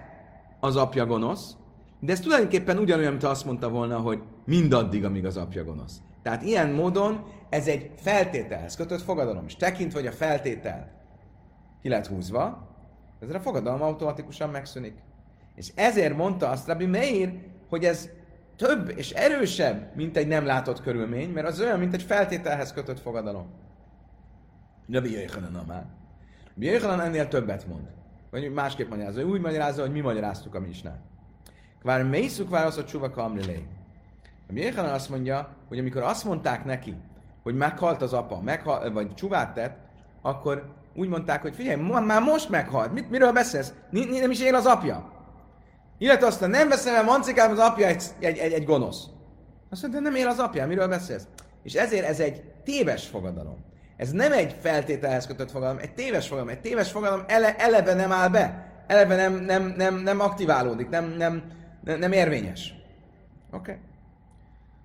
az 0.60 0.76
apja 0.76 1.06
gonosz, 1.06 1.56
de 2.00 2.12
ez 2.12 2.20
tulajdonképpen 2.20 2.78
ugyanolyan, 2.78 3.12
mint 3.12 3.24
azt 3.24 3.46
mondta 3.46 3.70
volna, 3.70 3.98
hogy 3.98 4.22
mindaddig, 4.46 5.06
amíg 5.06 5.26
az 5.26 5.38
apja 5.38 5.64
gonosz. 5.64 6.02
Tehát 6.22 6.44
ilyen 6.44 6.70
módon 6.70 7.24
ez 7.50 7.68
egy 7.68 7.92
feltételhez 7.96 8.76
kötött 8.76 9.02
fogadalom. 9.02 9.46
És 9.46 9.56
tekintve, 9.56 10.00
hogy 10.00 10.08
a 10.08 10.12
feltétel 10.12 10.92
ki 11.82 11.90
lett 11.90 12.08
húzva, 12.08 12.68
ezzel 13.20 13.36
a 13.36 13.40
fogadalom 13.40 13.82
automatikusan 13.82 14.50
megszűnik. 14.50 14.96
És 15.56 15.72
ezért 15.76 16.18
mondta 16.18 16.50
azt 16.50 16.68
Rabbi 16.68 16.86
Meir, 16.86 17.34
hogy 17.70 17.84
ez 17.84 18.10
több 18.64 18.94
és 18.96 19.12
erősebb, 19.12 19.96
mint 19.96 20.18
egy 20.18 20.28
nem 20.28 20.46
látott 20.46 20.82
körülmény, 20.82 21.30
mert 21.30 21.48
az 21.48 21.62
olyan, 21.62 21.80
mint 21.80 21.94
egy 21.94 22.04
feltételhez 22.04 22.74
kötött 22.74 23.00
fogadalom. 23.00 23.46
Rabbi 24.90 25.12
Jöjjhanan 25.12 25.64
már. 25.68 25.86
Rabbi 26.48 26.66
Jöjjhanan 26.66 27.02
ennél 27.02 27.28
többet 27.28 27.68
mond. 27.68 27.88
Vagy 28.32 28.54
másképp 28.54 28.90
magyarázza. 28.90 29.24
Úgy 29.24 29.42
magyarázza, 29.42 29.82
hogy 29.82 29.92
mi 29.92 30.00
magyaráztuk 30.00 30.56
a 30.56 30.60
misnát. 30.60 31.00
Kvár 31.80 32.04
mészuk 32.04 32.50
válasz 32.50 32.78
a 32.78 32.84
csuva 32.84 33.10
kamrilé. 33.10 33.66
Rabbi 34.48 34.62
Jöjjhanan 34.62 34.92
azt 34.92 35.10
mondja, 35.10 35.56
hogy 35.68 35.80
amikor 35.80 36.02
azt 36.02 36.24
mondták 36.24 36.66
neki, 36.66 36.96
hogy 37.44 37.56
meghalt 37.56 38.02
az 38.02 38.14
apa, 38.14 38.42
meghal, 38.42 38.92
vagy 38.92 39.14
csuvát 39.14 39.54
tett, 39.54 39.78
akkor 40.22 40.74
úgy 40.96 41.08
mondták, 41.08 41.42
hogy 41.42 41.56
figyelj, 41.56 41.82
már 41.82 42.22
most 42.22 42.50
meghalt, 42.50 42.94
Mit, 42.94 43.10
miről 43.10 43.32
beszélsz? 43.32 43.74
N- 43.90 44.20
nem 44.20 44.32
is 44.32 44.42
él 44.42 44.56
az 44.56 44.66
apja. 44.66 45.13
Illetve 46.04 46.28
aztán 46.28 46.50
nem 46.50 46.70
veszem 46.70 46.96
el 46.96 47.04
mancikám, 47.04 47.52
az 47.52 47.60
apja 47.60 47.88
egy, 47.88 48.04
egy, 48.20 48.38
egy, 48.38 48.52
egy 48.52 48.66
gonosz. 48.66 49.06
Azt 49.70 49.82
mondta, 49.82 50.00
nem 50.00 50.16
él 50.16 50.28
az 50.28 50.40
apja, 50.40 50.68
miről 50.68 50.88
beszélsz? 50.88 51.28
És 51.64 51.74
ezért 51.74 52.06
ez 52.06 52.20
egy 52.20 52.44
téves 52.64 53.08
fogadalom. 53.08 53.66
Ez 53.98 54.12
nem 54.12 54.32
egy 54.32 54.56
feltételhez 54.62 55.28
kötött 55.28 55.52
fogadalom, 55.52 55.82
egy 55.82 55.94
téves 55.94 56.28
fogadalom. 56.28 56.54
Egy 56.54 56.62
téves 56.62 56.92
fogadalom 56.92 57.24
ele, 57.28 57.56
eleve 57.56 57.94
nem 57.94 58.12
áll 58.12 58.30
be. 58.30 58.72
Eleve 58.88 59.16
nem, 59.16 59.34
nem, 59.34 59.74
nem, 59.78 59.96
nem 59.96 60.20
aktiválódik, 60.20 60.90
nem, 60.90 61.06
nem, 61.18 61.44
nem, 61.84 62.00
nem 62.00 62.12
érvényes. 62.12 62.76
Oké? 63.52 63.72
Okay. 63.72 63.84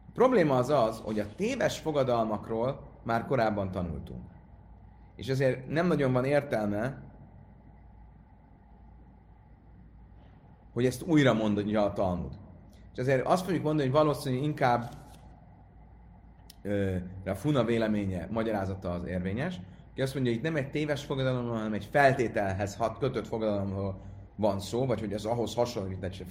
A 0.09 0.11
probléma 0.15 0.57
az 0.57 0.71
az, 0.71 1.01
hogy 1.05 1.19
a 1.19 1.35
téves 1.37 1.79
fogadalmakról 1.79 2.81
már 3.05 3.27
korábban 3.27 3.71
tanultunk 3.71 4.29
és 5.19 5.29
ezért 5.29 5.69
nem 5.69 5.87
nagyon 5.87 6.13
van 6.13 6.25
értelme, 6.25 6.99
hogy 10.73 10.87
ezt 10.87 11.03
újra 11.03 11.33
mondja 11.33 11.85
a 11.85 11.93
Talmud. 11.93 12.33
És 12.93 12.99
ezért 12.99 13.27
azt 13.27 13.45
fogjuk 13.45 13.63
mondani, 13.63 13.89
hogy 13.89 13.99
valószínűleg 13.99 14.45
inkább 14.45 14.91
a 17.27 17.35
Funa 17.35 17.65
véleménye, 17.65 18.29
magyarázata 18.31 18.91
az 18.91 19.05
érvényes, 19.05 19.61
aki 19.91 20.03
azt 20.03 20.15
mondja, 20.15 20.33
hogy 20.33 20.41
itt 20.41 20.47
nem 20.47 20.57
egy 20.57 20.71
téves 20.71 21.05
fogadalom, 21.05 21.49
hanem 21.49 21.73
egy 21.73 21.85
feltételhez 21.85 22.77
hat 22.77 22.99
kötött 22.99 23.27
fogadalomról 23.27 24.01
van 24.37 24.61
szó, 24.61 24.87
vagy 24.87 25.01
hogy 25.01 25.13
ez 25.13 25.25
ahhoz 25.25 25.55
hasonlít 25.55 26.03
egy 26.03 26.27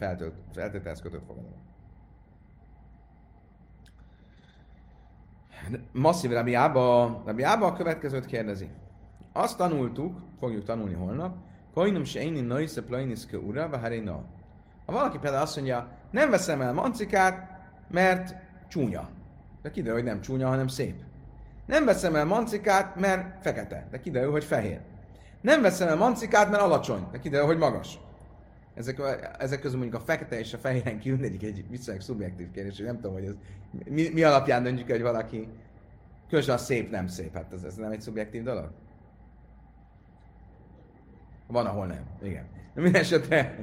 feltételhez 0.52 1.02
kötött 1.02 1.26
fogadalom. 1.26 1.66
Masszív 5.92 6.32
Rabbi 6.32 6.54
Ába, 6.54 7.06
Rabbi 7.26 7.44
Ába 7.44 7.66
a 7.66 7.74
következőt 7.74 8.26
kérdezi. 8.26 8.70
Azt 9.34 9.58
tanultuk, 9.58 10.20
fogjuk 10.40 10.64
tanulni 10.64 10.94
holnap, 10.94 11.36
Koinum 11.78 12.06
se 12.06 12.22
inni 12.22 12.42
noisze 12.42 12.82
plainiszke 12.82 13.38
ura, 13.38 13.70
vaharina. 13.70 14.24
Ha 14.86 14.92
valaki 14.92 15.18
például 15.18 15.44
azt 15.44 15.56
mondja, 15.56 15.88
nem 16.12 16.30
veszem 16.30 16.62
el 16.62 16.74
mancikát, 16.74 17.62
mert 17.92 18.36
csúnya. 18.68 19.10
De 19.62 19.72
kiderül, 19.72 19.94
hogy 19.94 20.04
nem 20.04 20.22
csúnya, 20.22 20.48
hanem 20.48 20.68
szép. 20.68 20.96
Nem 21.66 21.86
veszem 21.86 22.16
el 22.16 22.26
mancikát, 22.26 22.96
mert 22.96 23.42
fekete. 23.42 23.88
De 23.92 24.00
kiderül, 24.00 24.32
hogy 24.32 24.44
fehér. 24.44 24.80
Nem 25.42 25.62
veszem 25.62 25.88
el 25.88 25.96
mancikát, 25.96 26.50
mert 26.50 26.62
alacsony. 26.62 27.08
De 27.12 27.20
kiderül, 27.20 27.48
hogy 27.48 27.58
magas. 27.58 28.00
Ezek, 28.74 29.02
ezek 29.40 29.60
közül 29.60 29.80
mondjuk 29.80 30.02
a 30.02 30.06
fekete 30.06 30.40
és 30.40 30.54
a 30.54 30.58
fehéren 30.58 31.00
kívül 31.00 31.26
egyik 31.26 31.44
egy 31.44 31.66
viszonylag 31.70 32.04
szubjektív 32.04 32.52
kérdés, 32.52 32.78
hogy 32.78 32.86
nem 32.86 32.96
tudom, 32.96 33.14
hogy 33.14 33.26
ez 33.26 33.34
mi, 33.86 34.10
mi 34.14 34.24
alapján 34.24 34.64
döntjük, 34.64 34.90
hogy 34.90 35.02
valaki 35.02 35.48
különösen 36.28 36.56
a 36.56 36.60
szép, 36.60 36.92
nem 36.92 37.08
szép. 37.08 37.34
Hát 37.34 37.54
ez, 37.54 37.64
ez 37.64 37.76
nem 37.76 37.92
egy 37.92 38.02
szubjektív 38.02 38.44
dolog? 38.44 38.70
Van, 41.48 41.66
ahol 41.66 41.86
nem. 41.86 42.06
Igen. 42.24 42.46
De 42.74 42.82
minden 42.82 43.02
esetre... 43.02 43.56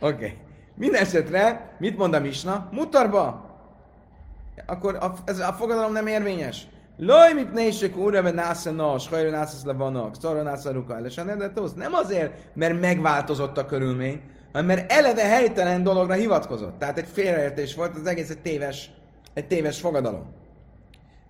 Oké. 0.00 0.14
okay. 0.14 0.36
Minden 0.74 1.00
esetre, 1.00 1.74
mit 1.78 1.96
mond 1.96 2.14
a 2.14 2.20
Misna? 2.20 2.68
Mutarba! 2.72 3.54
Akkor 4.66 4.94
a, 4.94 5.14
ez 5.24 5.38
a 5.38 5.52
fogadalom 5.52 5.92
nem 5.92 6.06
érvényes. 6.06 6.66
Loj, 6.98 7.32
mit 7.32 7.52
nések 7.52 7.96
úrra, 7.96 8.22
mert 8.22 8.34
násza 8.34 8.70
nos, 8.70 9.08
hajra 9.08 9.30
násza 9.30 9.56
levanok, 9.64 10.14
szarra 10.20 10.42
násza 10.42 10.72
ruka, 10.72 11.00
de 11.00 11.50
Nem 11.74 11.94
azért, 11.94 12.32
mert 12.54 12.80
megváltozott 12.80 13.58
a 13.58 13.66
körülmény, 13.66 14.20
hanem 14.52 14.66
mert 14.66 14.92
eleve 14.92 15.22
helytelen 15.22 15.82
dologra 15.82 16.14
hivatkozott. 16.14 16.78
Tehát 16.78 16.98
egy 16.98 17.08
félreértés 17.12 17.74
volt, 17.74 17.96
az 17.96 18.06
egész 18.06 18.30
egy 18.30 18.38
téves, 18.38 18.90
egy 19.34 19.46
téves 19.46 19.80
fogadalom. 19.80 20.26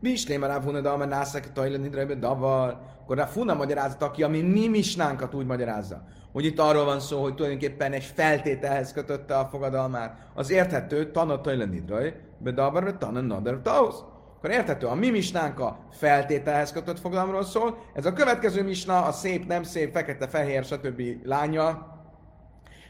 Bislém 0.07 0.43
a 0.43 0.47
Rávuna 0.47 0.81
Dama 0.81 1.05
Nászak 1.05 1.53
Tajlen 1.53 1.81
Nidrejbe 1.81 2.15
Davar, 2.15 2.79
akkor 3.03 3.19
a 3.19 3.27
Funa 3.27 3.55
magyarázat, 3.55 4.03
aki 4.03 4.23
a 4.23 4.29
mi, 4.29 4.41
mi 4.41 4.69
misnánkat 4.69 5.35
úgy 5.35 5.47
magyarázza, 5.47 6.03
hogy 6.33 6.45
itt 6.45 6.59
arról 6.59 6.85
van 6.85 7.01
szó, 7.01 7.23
hogy 7.23 7.35
tulajdonképpen 7.35 7.93
egy 7.93 8.05
feltételhez 8.05 8.93
kötötte 8.93 9.39
a 9.39 9.45
fogadalmát, 9.47 10.17
az 10.35 10.51
érthető 10.51 11.11
Tana 11.11 11.41
Tajlen 11.41 11.69
Nidrejbe 11.69 12.51
Davar, 12.55 12.97
Tana 12.99 13.21
Nader 13.21 13.59
Tausz. 13.63 14.03
Akkor 14.37 14.51
érthető, 14.51 14.87
a 14.87 14.95
mi 14.95 15.11
misnánk 15.11 15.61
a 15.61 15.79
feltételhez 15.93 16.73
kötött 16.73 17.01
fogadalomról 17.01 17.45
szól, 17.45 17.79
ez 17.95 18.07
a 18.07 18.13
következő 18.13 18.63
misna 18.63 19.05
a 19.05 19.13
szép, 19.13 19.47
nem 19.47 19.63
szép, 19.63 19.93
fekete, 19.93 20.29
fehér, 20.29 20.65
stb. 20.65 21.03
lánya, 21.25 21.87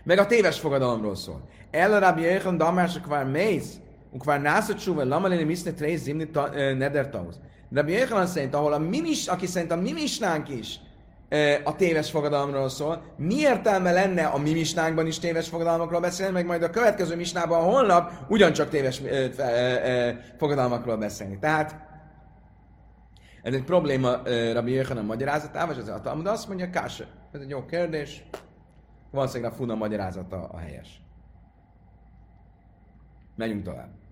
meg 0.05 0.19
a 0.19 0.27
téves 0.27 0.61
fogadalomról 0.61 1.15
szól. 1.15 1.49
El 1.71 2.01
Rabbi 2.01 2.23
Yechon 2.23 2.57
Damások 2.57 3.07
vár 3.07 3.25
mész, 3.25 3.75
und 4.17 4.23
kvar 4.23 4.41
nasa 4.41 4.75
tshuva, 4.75 5.05
lama 5.05 5.29
lene 5.29 5.45
misne 5.45 5.75
trei 5.75 5.97
zimni 5.97 6.29
neder 6.77 7.11
tahoz. 7.11 7.39
De 7.69 7.81
Rabbi 7.81 7.93
Yochanan 7.93 8.27
szerint, 8.27 8.55
ahol 8.55 8.73
a 8.73 8.79
mimis, 8.79 9.27
aki 9.27 9.47
szerint 9.47 9.71
a 9.71 9.77
mimisnánk 9.77 10.49
is 10.49 10.81
a 11.65 11.77
téves 11.77 12.11
fogadalomról 12.11 12.69
szól, 12.69 13.03
mi 13.17 13.35
értelme 13.35 13.93
lenne 13.93 14.27
a 14.27 14.39
mimisnánkban 14.39 15.07
is 15.07 15.19
téves 15.19 15.49
fogadalmakról 15.49 16.01
beszélni, 16.01 16.33
meg 16.33 16.47
majd 16.47 16.63
a 16.63 16.71
következő 16.71 17.17
misnában 17.17 17.59
a 17.59 17.63
holnap 17.63 18.13
ugyancsak 18.29 18.69
téves 18.69 19.03
fogadalmakról 20.39 20.97
beszélni. 20.97 21.39
Tehát 21.39 21.85
ez 23.43 23.55
egy 23.55 23.65
probléma 23.65 24.23
Rabbi 24.53 24.73
Jöhanan 24.73 25.05
magyarázatával, 25.05 25.75
és 25.75 25.81
az 25.81 25.89
a 25.89 26.01
Talmud 26.01 26.27
azt 26.27 26.49
mondja, 26.49 26.71
kása, 26.71 27.05
ez 27.33 27.41
egy 27.41 27.51
jó 27.51 27.65
kérdés, 27.65 28.25
valószínűleg 29.11 29.53
a 29.53 29.55
Funa 29.55 29.75
magyarázata 29.75 30.49
a 30.49 30.59
helyes. 30.59 31.01
Menjünk 33.37 33.65
tovább. 33.65 34.05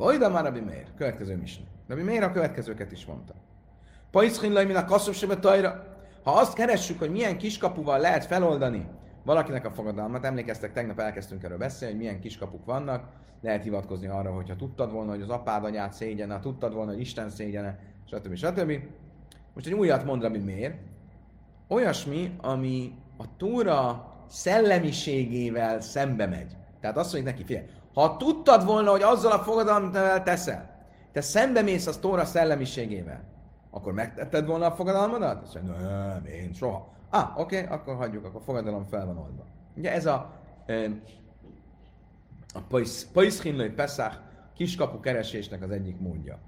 Vajda 0.00 0.28
már 0.28 0.44
Rabbi 0.44 0.60
Meir. 0.60 0.86
Következő 0.96 1.36
misna. 1.36 1.64
Rabbi 1.88 2.02
Meir 2.02 2.22
a 2.22 2.32
következőket 2.32 2.92
is 2.92 3.06
mondta. 3.06 3.34
Paiszkin 4.10 4.52
laj, 4.52 4.74
a 4.74 4.84
kasszom 4.84 5.12
sebe 5.12 5.36
tajra. 5.36 5.96
Ha 6.22 6.30
azt 6.30 6.54
keressük, 6.54 6.98
hogy 6.98 7.10
milyen 7.10 7.38
kiskapuval 7.38 7.98
lehet 7.98 8.24
feloldani 8.24 8.86
valakinek 9.24 9.66
a 9.66 9.70
fogadalmat, 9.70 10.24
emlékeztek, 10.24 10.72
tegnap 10.72 10.98
elkezdtünk 10.98 11.42
erről 11.42 11.58
beszélni, 11.58 11.94
hogy 11.94 12.02
milyen 12.02 12.20
kiskapuk 12.20 12.64
vannak, 12.64 13.08
lehet 13.40 13.62
hivatkozni 13.62 14.06
arra, 14.06 14.32
hogyha 14.32 14.56
tudtad 14.56 14.92
volna, 14.92 15.10
hogy 15.10 15.22
az 15.22 15.28
apád 15.28 15.64
anyát 15.64 15.92
szégyene, 15.92 16.40
tudtad 16.40 16.74
volna, 16.74 16.90
hogy 16.90 17.00
Isten 17.00 17.30
szégyene, 17.30 17.78
stb. 18.04 18.34
stb. 18.34 18.72
Most 19.54 19.66
egy 19.66 19.74
újat 19.74 20.04
mond 20.04 20.22
Rabbi 20.22 20.38
Meir. 20.38 20.74
Olyasmi, 21.68 22.34
ami 22.40 22.92
a 23.16 23.36
túra 23.36 24.08
szellemiségével 24.28 25.80
szembe 25.80 26.26
megy. 26.26 26.56
Tehát 26.80 26.96
azt 26.96 27.12
mondjuk 27.12 27.34
neki, 27.34 27.46
figyelj, 27.46 27.66
ha 27.94 28.16
tudtad 28.16 28.64
volna, 28.64 28.90
hogy 28.90 29.02
azzal 29.02 29.32
a 29.32 29.38
fogadalmat 29.38 30.24
teszel, 30.24 30.70
te 31.12 31.20
szembe 31.20 31.62
mész 31.62 31.86
az 31.86 31.96
Tóra 31.96 32.24
szellemiségével, 32.24 33.22
akkor 33.70 33.92
megtetted 33.92 34.46
volna 34.46 34.66
a 34.66 34.72
fogadalmadat? 34.72 35.42
Azt 35.42 35.54
mondja, 35.54 35.88
nem, 35.88 36.26
én 36.26 36.52
soha. 36.52 36.88
Ah, 37.10 37.38
oké, 37.38 37.62
okay, 37.62 37.76
akkor 37.76 37.96
hagyjuk, 37.96 38.24
akkor 38.24 38.40
a 38.40 38.44
fogadalom 38.44 38.84
fel 38.84 39.06
van 39.06 39.18
oldva. 39.18 39.44
Ugye 39.76 39.92
ez 39.92 40.06
a, 40.06 40.32
a 42.54 42.60
Paiszhinlői 43.12 43.70
Pesach 43.70 44.16
kiskapu 44.54 45.00
keresésnek 45.00 45.62
az 45.62 45.70
egyik 45.70 45.98
módja. 45.98 46.38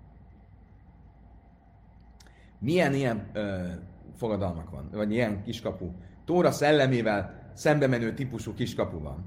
Milyen 2.59 2.95
ilyen 2.95 3.31
ö, 3.33 3.69
fogadalmak 4.17 4.71
van, 4.71 4.89
vagy 4.93 5.13
ilyen 5.13 5.43
kiskapu? 5.43 5.91
Tóra 6.25 6.51
szellemével 6.51 7.51
szembe 7.55 7.87
menő 7.87 8.15
típusú 8.15 8.55
kiskapu 8.55 8.99
van. 8.99 9.25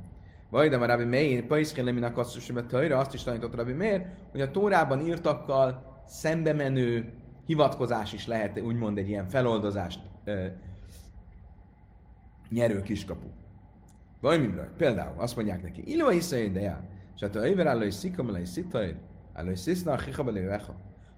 Vajdam 0.55 0.81
a 0.81 0.85
Rabbi 0.85 1.03
Meir, 1.03 1.45
Paiszkén 1.45 1.83
Leminak 1.83 2.25
Tajra, 2.67 2.97
azt 2.97 3.13
is 3.13 3.23
tanított 3.23 3.55
Rabbi 3.55 3.73
Meir, 3.73 4.05
hogy 4.31 4.41
a 4.41 4.51
Tórában 4.51 5.05
írtakkal 5.05 6.01
szembe 6.07 6.53
menő 6.53 7.13
hivatkozás 7.45 8.13
is 8.13 8.27
lehet 8.27 8.61
úgymond 8.61 8.97
egy 8.97 9.09
ilyen 9.09 9.27
feloldozást 9.27 9.99
ö, 10.23 10.45
nyerő 12.49 12.81
kiskapu. 12.81 13.27
Vagy 14.21 14.39
mindről. 14.39 14.69
Például 14.77 15.13
azt 15.17 15.35
mondják 15.35 15.61
neki, 15.61 15.81
Ilva 15.85 16.11
Iszai 16.11 16.51
Deja, 16.51 16.81
és 17.15 17.21
hát 17.21 17.35
a 17.35 17.47
Éver 17.47 17.67
álló 17.67 17.83
is 17.83 17.93
szikam, 17.93 18.35
is 18.35 18.49
szitaid, 18.49 18.95
álló 19.33 19.49
is 19.49 19.59
sziszna, 19.59 19.93
a 19.93 19.99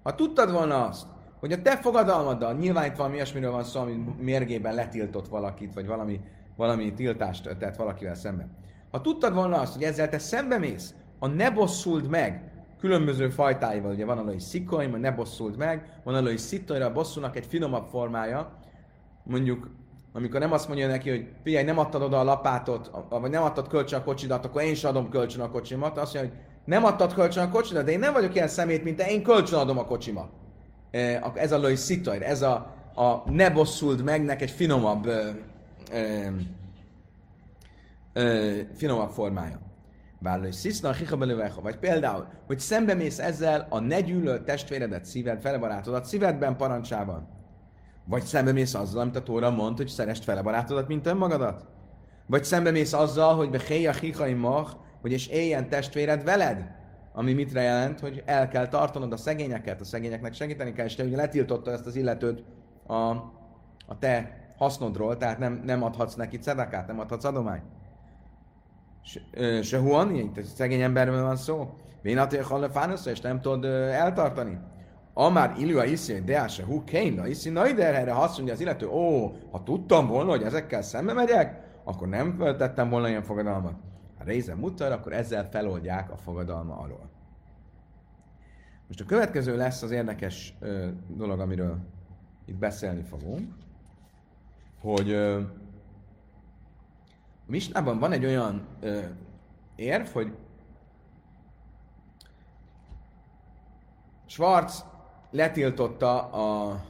Ha 0.02 0.14
tudtad 0.14 0.52
volna 0.52 0.86
azt, 0.86 1.06
hogy 1.40 1.52
a 1.52 1.62
te 1.62 1.76
fogadalmaddal 1.76 2.54
nyilván 2.54 2.86
itt 2.86 2.96
valami 2.96 3.14
ilyesmiről 3.14 3.50
van 3.50 3.64
szó, 3.64 3.80
ami 3.80 4.04
mérgében 4.20 4.74
letiltott 4.74 5.28
valakit, 5.28 5.74
vagy 5.74 5.86
valami, 5.86 6.20
valami 6.56 6.92
tiltást 6.92 7.56
tett 7.58 7.76
valakivel 7.76 8.14
szemben 8.14 8.66
ha 8.90 9.00
tudtad 9.00 9.34
volna 9.34 9.60
azt, 9.60 9.72
hogy 9.72 9.82
ezzel 9.82 10.08
te 10.08 10.18
szembe 10.18 10.58
mész, 10.58 10.94
a 11.18 11.26
ne 11.26 11.50
bosszuld 11.50 12.08
meg 12.08 12.42
különböző 12.80 13.28
fajtáival, 13.28 13.92
ugye 13.92 14.04
van 14.04 14.18
alai 14.18 14.38
szikoim, 14.38 14.94
a 14.94 14.96
ne 14.96 15.10
bosszuld 15.10 15.56
meg, 15.56 16.00
van 16.04 16.14
alai 16.14 16.36
szittajra, 16.36 16.86
a 16.86 16.92
bosszúnak 16.92 17.36
egy 17.36 17.46
finomabb 17.46 17.86
formája, 17.86 18.52
mondjuk 19.22 19.70
amikor 20.12 20.40
nem 20.40 20.52
azt 20.52 20.68
mondja 20.68 20.86
neki, 20.86 21.10
hogy 21.10 21.26
figyelj, 21.42 21.64
nem 21.64 21.78
adtad 21.78 22.02
oda 22.02 22.20
a 22.20 22.24
lapátot, 22.24 22.90
vagy 23.08 23.30
nem 23.30 23.42
adtad 23.42 23.68
kölcsön 23.68 23.98
a 23.98 24.04
kocsidat, 24.04 24.44
akkor 24.44 24.62
én 24.62 24.70
is 24.70 24.84
adom 24.84 25.08
kölcsön 25.08 25.40
a 25.40 25.50
kocsimat. 25.50 25.98
Azt 25.98 26.14
mondja, 26.14 26.32
hogy 26.32 26.42
nem 26.64 26.84
adtad 26.84 27.14
kölcsön 27.14 27.44
a 27.44 27.50
kocsidat, 27.50 27.84
de 27.84 27.90
én 27.90 27.98
nem 27.98 28.12
vagyok 28.12 28.34
ilyen 28.34 28.48
szemét, 28.48 28.84
mint 28.84 28.96
te, 28.96 29.10
én 29.10 29.22
kölcsön 29.22 29.58
adom 29.58 29.78
a 29.78 29.84
kocsimat. 29.84 30.28
Ez 31.34 31.52
a 31.52 31.58
lői 31.58 31.76
szittajr, 31.76 32.22
ez 32.22 32.42
a, 32.42 32.74
a 32.94 33.30
ne 33.30 33.50
bosszuld 33.50 34.02
meg, 34.02 34.42
egy 34.42 34.50
finomabb 34.50 35.06
ö, 35.06 35.28
ö, 35.92 36.26
ö, 38.18 38.60
finomabb 38.74 39.10
formája. 39.10 39.60
Vállal, 40.20 40.52
sziszna, 40.52 40.92
hichabelőveha. 40.92 41.60
Vagy 41.60 41.76
például, 41.76 42.26
hogy 42.46 42.58
szembemész 42.58 43.18
ezzel 43.18 43.66
a 43.70 43.78
ne 43.78 44.00
gyűlölt 44.00 44.42
testvéredet, 44.42 45.04
szíved, 45.04 45.40
felebarátodat 45.40 46.04
szívedben 46.04 46.56
parancsával. 46.56 47.28
Vagy 48.04 48.22
szembemész 48.22 48.74
azzal, 48.74 49.00
amit 49.00 49.16
a 49.16 49.22
Tóra 49.22 49.50
mond, 49.50 49.76
hogy 49.76 49.88
szerest 49.88 50.24
felebarátodat, 50.24 50.88
mint 50.88 51.06
önmagadat. 51.06 51.66
Vagy 52.26 52.44
szembemész 52.44 52.92
azzal, 52.92 53.36
hogy 53.36 53.50
be 53.50 53.60
héja 53.68 53.92
mach, 54.36 54.76
hogy 55.00 55.12
és 55.12 55.26
éljen 55.26 55.68
testvéred 55.68 56.24
veled. 56.24 56.76
Ami 57.12 57.32
mit 57.32 57.52
jelent, 57.52 58.00
hogy 58.00 58.22
el 58.26 58.48
kell 58.48 58.68
tartanod 58.68 59.12
a 59.12 59.16
szegényeket, 59.16 59.80
a 59.80 59.84
szegényeknek 59.84 60.34
segíteni 60.34 60.72
kell, 60.72 60.86
és 60.86 60.94
te 60.94 61.04
ugye 61.04 61.16
letiltotta 61.16 61.70
ezt 61.70 61.86
az 61.86 61.96
illetőt 61.96 62.44
a, 62.86 62.94
a 63.86 63.98
te 63.98 64.36
hasznodról, 64.56 65.16
tehát 65.16 65.38
nem, 65.38 65.62
nem 65.64 65.82
adhatsz 65.82 66.14
neki 66.14 66.38
cedakát, 66.38 66.86
nem 66.86 67.00
adhatsz 67.00 67.24
adományt 67.24 67.77
se 69.62 69.78
huani, 69.78 70.18
itt 70.18 70.44
szegény 70.44 70.80
emberről 70.80 71.22
van 71.22 71.36
szó. 71.36 71.76
Vénatél 72.02 72.42
halefánusz, 72.42 73.06
és 73.06 73.20
nem 73.20 73.40
tudod 73.40 73.64
eltartani. 73.90 74.58
Amár 75.12 75.54
Ilja 75.58 75.84
iszi, 75.84 76.20
de 76.20 76.48
se 76.48 76.64
hu 76.64 76.84
kéna 76.84 77.26
iszi, 77.26 77.50
na 77.50 77.68
ide 77.68 77.94
erre 77.94 78.12
azt 78.12 78.36
mondja 78.36 78.54
az 78.54 78.60
illető, 78.60 78.86
ó, 78.86 79.32
ha 79.50 79.62
tudtam 79.62 80.06
volna, 80.06 80.30
hogy 80.30 80.42
ezekkel 80.42 80.82
szembe 80.82 81.12
megyek, 81.12 81.60
akkor 81.84 82.08
nem 82.08 82.36
tettem 82.36 82.88
volna 82.88 83.08
ilyen 83.08 83.22
fogadalmat. 83.22 83.74
Ha 84.18 84.24
rézen 84.24 84.56
mutar, 84.56 84.92
akkor 84.92 85.12
ezzel 85.12 85.48
feloldják 85.50 86.10
a 86.10 86.16
fogadalma 86.16 86.76
alól. 86.76 87.10
Most 88.86 89.00
a 89.00 89.04
következő 89.04 89.56
lesz 89.56 89.82
az 89.82 89.90
érdekes 89.90 90.56
ö, 90.60 90.88
dolog, 91.08 91.40
amiről 91.40 91.78
itt 92.44 92.56
beszélni 92.56 93.02
fogunk, 93.02 93.54
hogy 94.80 95.10
ö, 95.10 95.40
a 97.48 97.50
Misnában 97.50 97.98
van 97.98 98.12
egy 98.12 98.24
olyan 98.24 98.66
ö, 98.80 99.00
érv, 99.76 100.06
hogy 100.06 100.32
Schwarz 104.26 104.84
letiltotta 105.30 106.30
a 106.30 106.80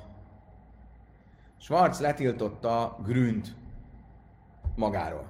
Schwarz 1.58 2.00
letiltotta 2.00 2.98
Grünt 3.04 3.56
magáról. 4.76 5.26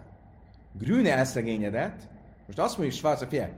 Grün 0.73 1.07
elszegényedett, 1.07 2.09
most 2.47 2.59
azt 2.59 2.79
mondjuk 2.79 2.99
Schwarz, 2.99 3.19
hogy 3.19 3.29
figyelj, 3.29 3.53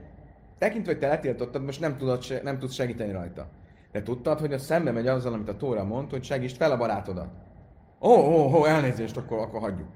tekintve, 0.57 0.91
hogy 0.91 1.01
te 1.01 1.07
letiltottad, 1.07 1.63
most 1.63 1.79
nem, 1.79 1.97
tudod, 1.97 2.39
nem 2.43 2.59
tudsz 2.59 2.73
segíteni 2.73 3.11
rajta. 3.11 3.47
De 3.91 4.03
tudtad, 4.03 4.39
hogy 4.39 4.53
a 4.53 4.57
szembe 4.57 4.91
megy 4.91 5.07
azzal, 5.07 5.33
amit 5.33 5.49
a 5.49 5.57
Tóra 5.57 5.83
mond, 5.83 6.09
hogy 6.09 6.23
segítsd 6.23 6.55
fel 6.55 6.71
a 6.71 6.77
barátodat. 6.77 7.29
Ó, 7.99 8.09
ó, 8.09 8.55
ó, 8.55 8.65
elnézést, 8.65 9.17
akkor, 9.17 9.39
akkor 9.39 9.59
hagyjuk. 9.59 9.87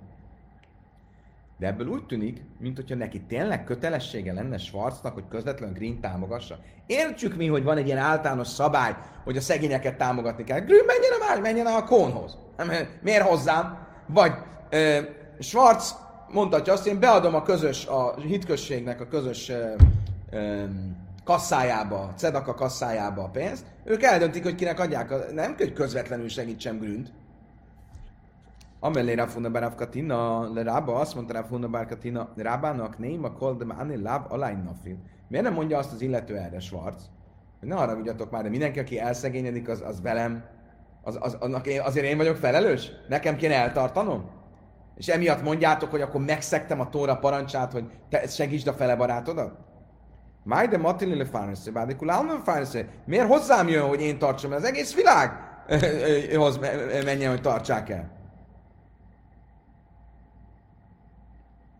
De 1.58 1.68
ebből 1.68 1.88
úgy 1.88 2.06
tűnik, 2.06 2.42
mint 2.60 2.76
hogyha 2.76 2.96
neki 2.96 3.22
tényleg 3.22 3.64
kötelessége 3.64 4.34
lenne 4.34 4.58
Schwarznak, 4.58 5.14
hogy 5.14 5.28
közvetlenül 5.30 5.76
Green 5.76 6.00
támogassa. 6.00 6.60
Értsük 6.86 7.36
mi, 7.36 7.48
hogy 7.48 7.64
van 7.64 7.78
egy 7.78 7.86
ilyen 7.86 7.98
általános 7.98 8.48
szabály, 8.48 8.96
hogy 9.24 9.38
a 9.38 9.42
szegényeket 9.42 9.98
támogatni 9.98 10.44
kell. 10.44 10.60
Green 10.60 10.86
menjen 10.86 11.12
a 11.20 11.26
már, 11.28 11.42
menjen 11.42 11.66
a 11.66 11.84
Kónhoz. 11.84 12.38
Miért 13.02 13.28
hozzám? 13.28 13.88
Vagy 14.08 14.32
ö, 14.70 15.00
Schwarz 15.40 15.96
mondhatja 16.32 16.74
azt, 16.74 16.88
én 16.88 17.00
beadom 17.00 17.36
a 17.36 17.42
közös, 17.42 17.86
a 17.86 18.16
hitközségnek 18.20 19.02
a 19.02 19.08
közös 19.08 19.50
ö, 19.50 19.74
ö, 20.32 20.64
kasszájába, 21.24 22.14
Cedaka 22.16 22.54
kasszájába 22.54 23.24
a 23.24 23.30
pénzt, 23.30 23.66
ők 23.84 24.04
eldöntik, 24.04 24.44
hogy 24.44 24.56
kinek 24.56 24.80
adják, 24.80 25.12
a, 25.12 25.18
nem 25.34 25.56
hogy 25.58 25.74
közvetlenül 25.74 26.30
segítsem 26.30 26.80
Grünt. 26.80 27.12
Amelé 28.86 29.14
Rafuna 29.14 29.50
Barav 29.50 29.76
Katina, 29.76 30.50
Rába 30.64 30.96
azt 30.96 31.16
mondta 31.16 31.34
Rafuna 31.34 31.68
Bar 31.68 31.86
Katina, 31.86 32.30
Rábának 32.36 32.98
ném 32.98 33.24
a 33.24 33.32
kol 33.32 33.56
de 33.56 33.66
máni 33.66 34.02
láb 34.02 34.26
alány 34.32 34.64
nafil. 34.64 34.98
Miért 35.28 35.46
nem 35.46 35.54
mondja 35.54 35.78
azt 35.78 35.94
az 35.94 36.02
illető 36.02 36.38
erre, 36.38 36.60
Schwarz? 36.60 37.10
Hogy 37.60 37.68
ne 37.68 37.76
haragudjatok 37.76 38.32
már, 38.32 38.44
de 38.44 38.50
mindenki, 38.50 38.80
aki 38.80 39.00
elszegényedik, 39.00 39.70
az, 39.70 39.84
az 39.86 40.02
velem, 40.02 40.44
az, 41.02 41.18
az, 41.20 41.34
annak 41.34 41.68
én, 41.68 41.82
azért 41.82 42.06
én 42.06 42.18
vagyok 42.18 42.36
felelős? 42.36 42.92
Nekem 43.10 43.36
kéne 43.36 43.56
eltartanom? 43.56 44.30
És 44.96 45.08
emiatt 45.08 45.44
mondjátok, 45.44 45.90
hogy 45.90 46.02
akkor 46.02 46.22
megszektem 46.22 46.80
a 46.80 46.90
Tóra 46.90 47.18
parancsát, 47.18 47.72
hogy 47.72 47.86
te 48.10 48.28
segítsd 48.28 48.68
a 48.68 48.74
fele 48.74 48.96
barátodat? 48.96 49.58
Máj 50.44 50.68
de 50.68 50.78
Matili 50.78 51.18
le 51.18 51.26
Fárneszé, 51.26 51.72
Bádikul. 51.72 52.12
Miért 53.06 53.28
hozzám 53.28 53.68
jön, 53.68 53.88
hogy 53.88 54.02
én 54.02 54.18
tartsam? 54.18 54.52
Az 54.52 54.64
egész 54.64 54.96
világ 54.96 55.32
hoz 56.36 56.60
menjen, 57.06 57.30
hogy 57.30 57.42
tartsák 57.42 57.90
el. 57.90 58.16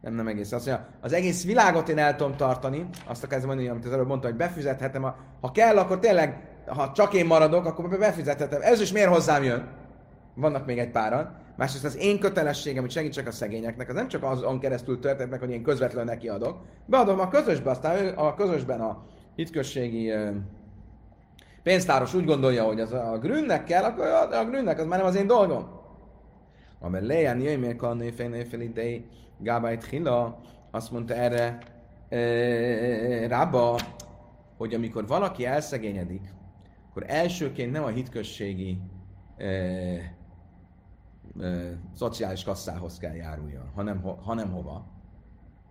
Nem, 0.06 0.14
nem 0.14 0.28
egész. 0.28 0.52
Azt 0.52 0.66
mondja, 0.66 0.88
az 1.02 1.14
egész 1.14 1.46
világot 1.46 1.90
én 1.90 1.98
el 1.98 2.16
tudom 2.16 2.36
tartani, 2.36 2.86
azt 3.08 3.24
a 3.24 3.28
kezdem 3.28 3.48
mondani, 3.48 3.70
amit 3.70 3.86
az 3.86 3.92
előbb 3.92 4.08
mondta, 4.08 4.28
hogy 4.28 4.36
befizethetem, 4.36 5.04
a, 5.04 5.16
ha 5.42 5.52
kell, 5.52 5.78
akkor 5.78 6.00
tényleg, 6.00 6.48
ha 6.68 6.92
csak 6.92 7.14
én 7.14 7.26
maradok, 7.26 7.66
akkor 7.66 7.98
befizethetem. 7.98 8.62
Ez 8.62 8.82
is 8.82 8.92
miért 8.92 9.10
hozzám 9.10 9.44
jön? 9.44 9.68
Vannak 10.36 10.66
még 10.66 10.78
egy 10.78 10.92
páran. 10.92 11.36
Másrészt 11.58 11.86
az 11.86 11.98
én 11.98 12.20
kötelességem, 12.20 12.82
hogy 12.82 12.92
segítsek 12.92 13.28
a 13.28 13.32
szegényeknek, 13.32 13.90
az 13.90 13.96
nem 13.96 14.08
csak 14.08 14.24
azon 14.24 14.60
keresztül 14.60 15.00
történt 15.00 15.30
meg, 15.30 15.40
hogy 15.40 15.52
én 15.52 15.64
közvetlenül 15.64 16.12
neki 16.12 16.28
adok. 16.28 16.62
Beadom 16.86 17.20
a 17.20 17.28
közösbe, 17.28 17.70
aztán 17.70 18.08
a 18.08 18.34
közösben 18.34 18.82
a 18.82 19.04
hitközségi 19.36 20.14
pénztáros 21.64 22.14
úgy 22.14 22.26
gondolja, 22.26 22.64
hogy 22.64 22.80
az 22.80 22.94
a 22.94 23.18
grünnek 23.22 23.64
kell, 23.64 23.84
akkor 23.84 24.06
a 24.32 24.46
grünnek 24.46 24.80
az 24.80 24.86
már 24.86 25.00
nem 25.00 25.08
az 25.08 25.16
én 25.16 25.28
dolgom. 25.28 25.75
Amely 26.86 27.06
lejen 27.06 27.40
jöjj 27.40 27.56
még 27.56 27.84
a 27.84 27.94
nőfény 27.94 28.46
fél 28.46 28.60
idei 28.60 29.06
Gábájt 29.38 29.86
Hila, 29.86 30.40
azt 30.72 30.92
mondta 30.92 31.14
erre 31.14 31.58
e, 32.10 33.28
Rába, 33.28 33.80
hogy 34.58 34.74
amikor 34.74 35.08
valaki 35.08 35.46
elszegényedik, 35.46 36.34
akkor 36.90 37.04
elsőként 37.08 37.72
nem 37.72 37.84
a 37.84 37.88
hitközségi 37.88 38.80
e, 39.38 39.46
szociális 41.96 42.44
kasszához 42.44 42.98
kell 42.98 43.16
járuljon, 43.16 43.72
hanem, 43.76 44.02
hanem 44.02 44.52
hova? 44.52 44.86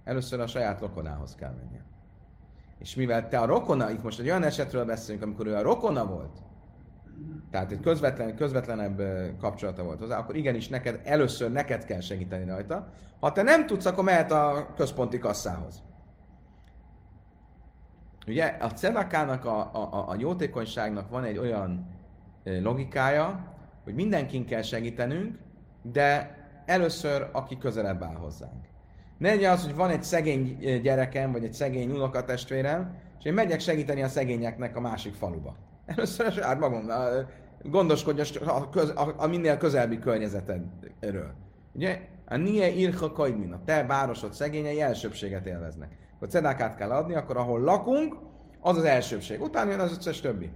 Először 0.04 0.40
a 0.40 0.46
saját 0.46 0.80
rokonához 0.80 1.34
kell 1.34 1.52
mennie. 1.52 1.84
És 2.78 2.94
mivel 2.94 3.28
te 3.28 3.38
a 3.38 3.46
rokona, 3.46 3.90
itt 3.90 4.02
most 4.02 4.20
egy 4.20 4.28
olyan 4.28 4.42
esetről 4.42 4.84
beszélünk, 4.84 5.22
amikor 5.24 5.46
ő 5.46 5.54
a 5.54 5.62
rokona 5.62 6.06
volt, 6.06 6.42
tehát 7.50 7.72
egy 7.72 7.80
közvetlen, 7.80 8.36
közvetlenebb 8.36 9.02
kapcsolata 9.40 9.82
volt 9.82 9.98
hozzá, 9.98 10.18
akkor 10.18 10.36
igenis 10.36 10.68
neked, 10.68 11.00
először 11.04 11.52
neked 11.52 11.84
kell 11.84 12.00
segíteni 12.00 12.44
rajta. 12.44 12.88
Ha 13.20 13.32
te 13.32 13.42
nem 13.42 13.66
tudsz, 13.66 13.84
akkor 13.84 14.04
mehet 14.04 14.32
a 14.32 14.72
központi 14.76 15.18
kasszához. 15.18 15.82
Ugye 18.26 18.44
a 18.44 18.68
cedakának, 18.68 19.44
a, 19.44 19.58
a, 19.74 20.08
a 20.08 20.14
jótékonyságnak 20.18 21.10
van 21.10 21.24
egy 21.24 21.38
olyan 21.38 21.86
logikája, 22.44 23.54
hogy 23.84 23.94
mindenkin 23.94 24.46
kell 24.46 24.62
segítenünk, 24.62 25.38
de 25.82 26.36
először, 26.66 27.28
aki 27.32 27.58
közelebb 27.58 28.02
áll 28.02 28.14
hozzánk. 28.14 28.64
Ne 29.18 29.28
legyen 29.28 29.52
az, 29.52 29.64
hogy 29.64 29.74
van 29.74 29.90
egy 29.90 30.02
szegény 30.02 30.58
gyerekem, 30.82 31.32
vagy 31.32 31.44
egy 31.44 31.52
szegény 31.52 31.90
unokatestvérem, 31.90 32.96
és 33.18 33.24
én 33.24 33.34
megyek 33.34 33.60
segíteni 33.60 34.02
a 34.02 34.08
szegényeknek 34.08 34.76
a 34.76 34.80
másik 34.80 35.14
faluba. 35.14 35.56
Először 35.86 36.26
a 36.26 36.30
saját 36.30 36.58
magam, 36.58 36.90
gondoskodj 37.62 38.38
a, 38.44 38.68
köz, 38.68 38.88
a, 38.88 39.14
a 39.16 39.26
minél 39.26 39.56
közelbbi 39.56 39.98
környezetedről. 39.98 41.32
Ugye? 41.74 42.00
A 42.26 42.36
nie 42.36 42.68
irha 42.68 43.12
kajdmin, 43.12 43.52
a 43.52 43.60
te 43.64 43.86
városod 43.86 44.32
szegényei 44.32 44.80
elsőbséget 44.80 45.46
élveznek. 45.46 45.96
Ha 46.20 46.26
cedákát 46.26 46.76
kell 46.76 46.90
adni, 46.90 47.14
akkor 47.14 47.36
ahol 47.36 47.60
lakunk, 47.60 48.16
az 48.60 48.76
az 48.76 48.84
elsőbség. 48.84 49.42
Utána 49.42 49.70
jön 49.70 49.80
az 49.80 49.96
összes 49.98 50.20
többi. 50.20 50.50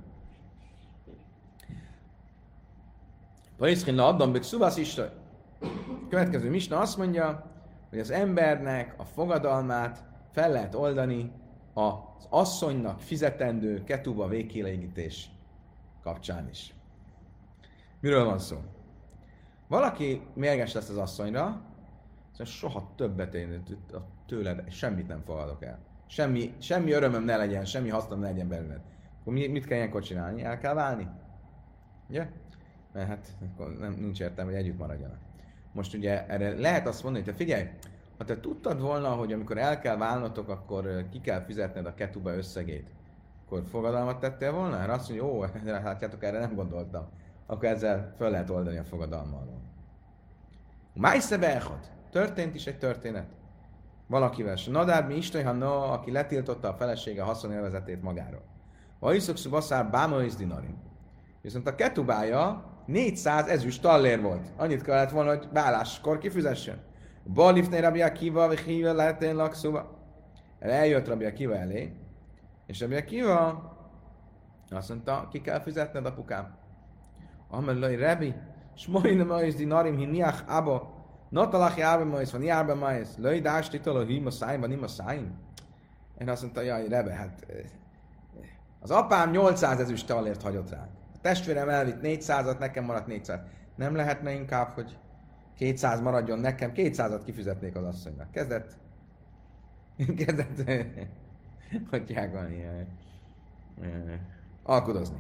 Paiszkin 3.57 3.99
adom, 3.99 4.31
hogy 4.31 4.43
szuvasz 4.43 4.77
is. 4.77 5.01
Következő 6.09 6.51
misna 6.51 6.79
azt 6.79 6.97
mondja, 6.97 7.51
hogy 7.91 7.99
az 7.99 8.11
embernek 8.11 8.95
a 8.97 9.05
fogadalmát 9.05 10.05
fel 10.33 10.51
lehet 10.51 10.75
oldani 10.75 11.33
az 11.79 12.27
asszonynak 12.29 13.01
fizetendő 13.01 13.85
ketuba 13.85 14.29
végkielégítés 14.29 15.31
kapcsán 16.03 16.49
is. 16.49 16.75
Miről 18.01 18.25
van 18.25 18.39
szó? 18.39 18.57
Valaki 19.69 20.23
mérges 20.35 20.73
lesz 20.73 20.89
az 20.89 20.97
asszonyra, 20.97 21.63
szóval 22.31 22.47
soha 22.47 22.93
többet 22.97 23.35
én 23.35 23.63
tőled 24.27 24.73
semmit 24.73 25.09
nem 25.09 25.23
fogadok 25.25 25.65
el. 25.65 25.79
Semmi, 26.07 26.55
semmi 26.59 26.93
örömöm 26.93 27.25
ne 27.25 27.37
legyen, 27.37 27.65
semmi 27.65 27.89
hasznom 27.89 28.21
ne 28.21 28.27
legyen 28.27 28.49
belőled. 28.49 28.81
Akkor 29.21 29.33
mit 29.33 29.67
kell 29.67 29.77
ilyenkor 29.77 30.03
csinálni? 30.03 30.43
El 30.43 30.59
kell 30.59 30.75
válni? 30.75 31.09
Ugye? 32.09 32.29
mert 32.93 33.09
hát 33.09 33.27
akkor 33.43 33.79
nem, 33.79 33.93
nincs 33.93 34.21
értelme, 34.21 34.51
hogy 34.51 34.61
együtt 34.61 34.79
maradjanak. 34.79 35.19
Most 35.73 35.95
ugye 35.95 36.27
erre 36.27 36.59
lehet 36.59 36.87
azt 36.87 37.03
mondani, 37.03 37.25
hogy 37.25 37.35
te 37.35 37.39
figyelj, 37.39 37.69
ha 38.19 38.25
te 38.25 38.41
tudtad 38.41 38.81
volna, 38.81 39.09
hogy 39.09 39.33
amikor 39.33 39.59
el 39.59 39.79
kell 39.79 39.97
válnotok, 39.97 40.49
akkor 40.49 41.09
ki 41.11 41.21
kell 41.21 41.45
fizetned 41.45 41.87
a 41.87 41.95
ketuba 41.95 42.37
összegét, 42.37 42.91
akkor 43.45 43.63
fogadalmat 43.71 44.21
tettél 44.21 44.53
volna? 44.53 44.77
Hát 44.77 44.89
azt 44.89 45.09
mondja, 45.09 45.27
ó, 45.27 45.45
látjátok, 45.65 46.25
erre 46.25 46.39
nem 46.39 46.55
gondoltam. 46.55 47.09
Akkor 47.47 47.69
ezzel 47.69 48.13
föl 48.17 48.31
lehet 48.31 48.51
oldani 48.51 48.79
a 48.79 48.85
fogadalmat. 48.85 49.49
Májsze 50.95 51.71
Történt 52.11 52.55
is 52.55 52.67
egy 52.67 52.79
történet. 52.79 53.27
Valakivel 54.07 54.57
se. 54.57 54.71
Nadár 54.71 55.07
mi 55.07 55.15
Isten, 55.15 55.45
ha 55.45 55.53
no, 55.53 55.93
aki 55.93 56.13
letiltotta 56.13 56.69
a 56.69 56.75
felesége 56.75 57.23
haszonélvezetét 57.23 58.03
magáról. 58.03 58.43
Ha 59.01 59.15
iszok 59.15 59.37
szubaszár 59.37 59.91
báma 59.91 60.23
dinarim. 60.23 60.77
Viszont 61.41 61.67
a 61.67 61.75
ketubája 61.75 62.65
400 62.87 63.49
ezüst 63.49 63.83
tallér 63.83 64.21
volt. 64.21 64.51
Annyit 64.57 64.83
kellett 64.83 65.11
volna, 65.11 65.37
hogy 65.37 65.49
válláskor 65.53 66.19
kifizessen. 66.19 66.88
Balifné 67.33 67.79
Rabbi 67.79 68.03
Akiva, 68.03 68.47
vagy 68.47 68.59
Hiva 68.59 68.93
lehetén 68.93 69.37
lakszóba. 69.37 69.97
Eljött 70.59 71.09
Rabbi 71.09 71.25
Akiva 71.25 71.57
elé, 71.57 71.93
és 72.67 72.81
Rabbi 72.81 72.95
Akiva 72.95 73.77
azt 74.71 74.89
mondta, 74.89 75.29
ki 75.31 75.41
kell 75.41 75.61
fizetned 75.61 76.07
apukám. 76.07 76.57
Amelai 77.49 77.97
Rabbi, 77.97 78.35
Smoine 78.75 79.25
Majsz 79.25 79.55
dinarim 79.55 79.97
hiniach 79.97 80.43
aba, 80.57 80.97
Natalachi 81.29 81.81
árbe 81.81 82.05
majsz, 82.05 82.31
van 82.31 82.49
árbe 82.49 82.75
majsz, 82.75 83.17
löj 83.17 83.41
dás 83.41 83.69
titolo 83.69 84.05
hima 84.05 84.31
szájn, 84.31 84.61
van 84.61 84.71
ima 84.71 84.89
szájn. 84.89 85.39
Én 86.19 86.29
azt 86.29 86.43
mondta, 86.43 86.61
jaj, 86.61 86.89
Rebe, 86.89 87.13
hát 87.13 87.45
eh, 87.49 87.57
az 88.81 88.91
apám 88.91 89.31
800 89.31 89.81
ezüst 89.81 90.07
talért 90.07 90.43
hagyott 90.43 90.71
ránk. 90.71 90.91
A 91.15 91.19
testvérem 91.21 91.69
elvitt 91.69 91.99
400-at, 92.03 92.59
nekem 92.59 92.85
maradt 92.85 93.07
400. 93.07 93.41
Nem 93.77 93.95
lehetne 93.95 94.33
inkább, 94.33 94.71
hogy 94.71 94.97
200 95.59 96.01
maradjon 96.01 96.39
nekem, 96.39 96.73
200-at 96.75 97.21
kifizetnék 97.25 97.77
az 97.77 97.85
asszonynak. 97.85 98.31
Kezdett, 98.31 98.77
kezdett, 100.25 100.71
hogy 101.91 102.11
ilyen, 102.11 102.87
alkudozni. 104.63 105.19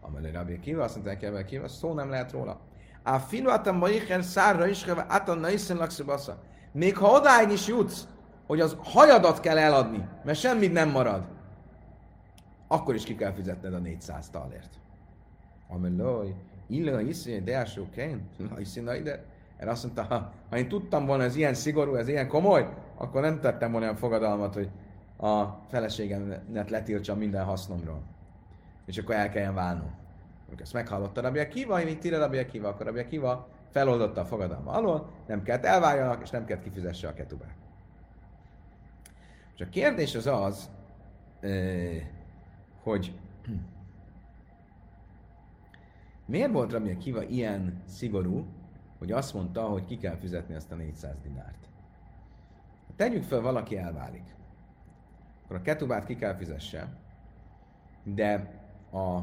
Amelé 0.00 0.30
Rabbi 0.30 0.60
Kiva, 0.60 0.82
azt 0.82 0.94
mondták 0.94 1.22
Rabbi 1.22 1.44
Kiva, 1.44 1.68
szó 1.68 1.92
nem 1.92 2.10
lehet 2.10 2.32
róla. 2.32 2.60
A 3.02 3.18
filuatam 3.18 3.78
baichen 3.78 4.22
szárra 4.22 4.66
is, 4.66 4.84
atan 4.84 5.38
naiszen 5.38 5.76
lakszibasza. 5.76 6.42
Még 6.72 6.96
ha 6.96 7.08
odáig 7.08 7.50
is 7.50 7.66
jutsz, 7.66 8.08
hogy 8.46 8.60
az 8.60 8.76
hajadat 8.82 9.40
kell 9.40 9.58
eladni, 9.58 10.08
mert 10.24 10.38
semmit 10.38 10.72
nem 10.72 10.90
marad, 10.90 11.28
akkor 12.66 12.94
is 12.94 13.04
ki 13.04 13.14
kell 13.14 13.32
fizetned 13.32 13.74
a 13.74 13.78
400 13.78 14.30
talért. 14.30 14.80
Amelói, 15.68 16.32
illa 16.66 17.00
iszi, 17.00 17.40
de 17.40 17.54
elsőként, 17.54 18.50
na 18.50 18.60
iszi, 18.60 18.80
na 18.80 18.94
ide. 18.94 19.24
Erre 19.60 19.70
azt 19.70 19.82
mondta, 19.82 20.02
ha, 20.02 20.32
ha 20.50 20.56
én 20.56 20.68
tudtam 20.68 21.06
volna, 21.06 21.22
ez 21.22 21.36
ilyen 21.36 21.54
szigorú, 21.54 21.94
ez 21.94 22.08
ilyen 22.08 22.28
komoly, 22.28 22.68
akkor 22.96 23.20
nem 23.20 23.40
tettem 23.40 23.70
volna 23.70 23.86
olyan 23.86 23.98
fogadalmat, 23.98 24.54
hogy 24.54 24.70
a 25.16 25.44
feleségemet 25.68 26.70
letiltsam 26.70 27.18
minden 27.18 27.44
hasznomról. 27.44 28.02
És 28.86 28.98
akkor 28.98 29.14
el 29.14 29.30
kelljen 29.30 29.54
válnom. 29.54 29.94
Amikor 30.46 30.62
ezt 30.62 30.72
meghallotta 30.72 31.20
Rabia 31.20 31.48
Kiva, 31.48 31.74
hogy 31.74 31.84
mit 31.84 32.16
Rabia 32.16 32.46
Kiva, 32.46 32.68
akkor 32.68 32.86
Rabia 32.86 33.06
Kiva 33.06 33.48
feloldotta 33.70 34.20
a 34.20 34.24
fogadalma 34.24 34.70
alól, 34.70 35.10
nem 35.26 35.42
kellett 35.42 35.64
elváljanak, 35.64 36.22
és 36.22 36.30
nem 36.30 36.44
kellett 36.44 36.62
kifizesse 36.62 37.08
a 37.08 37.14
ketubát. 37.14 37.54
És 39.54 39.60
a 39.60 39.68
kérdés 39.68 40.14
az 40.14 40.26
az, 40.26 40.70
hogy 42.82 43.12
miért 46.26 46.52
volt 46.52 46.72
Rabia 46.72 46.96
Kiva 46.96 47.22
ilyen 47.22 47.82
szigorú, 47.86 48.46
hogy 49.00 49.12
azt 49.12 49.34
mondta, 49.34 49.62
hogy 49.62 49.84
ki 49.84 49.96
kell 49.96 50.16
fizetni 50.16 50.54
ezt 50.54 50.72
a 50.72 50.74
400 50.74 51.20
dinárt. 51.22 51.68
Tegyük 52.96 53.22
fel, 53.22 53.40
valaki 53.40 53.78
elválik. 53.78 54.34
Akkor 55.44 55.56
a 55.56 55.62
ketubát 55.62 56.04
ki 56.04 56.16
kell 56.16 56.34
fizesse, 56.34 56.88
de 58.02 58.60
a 58.92 59.20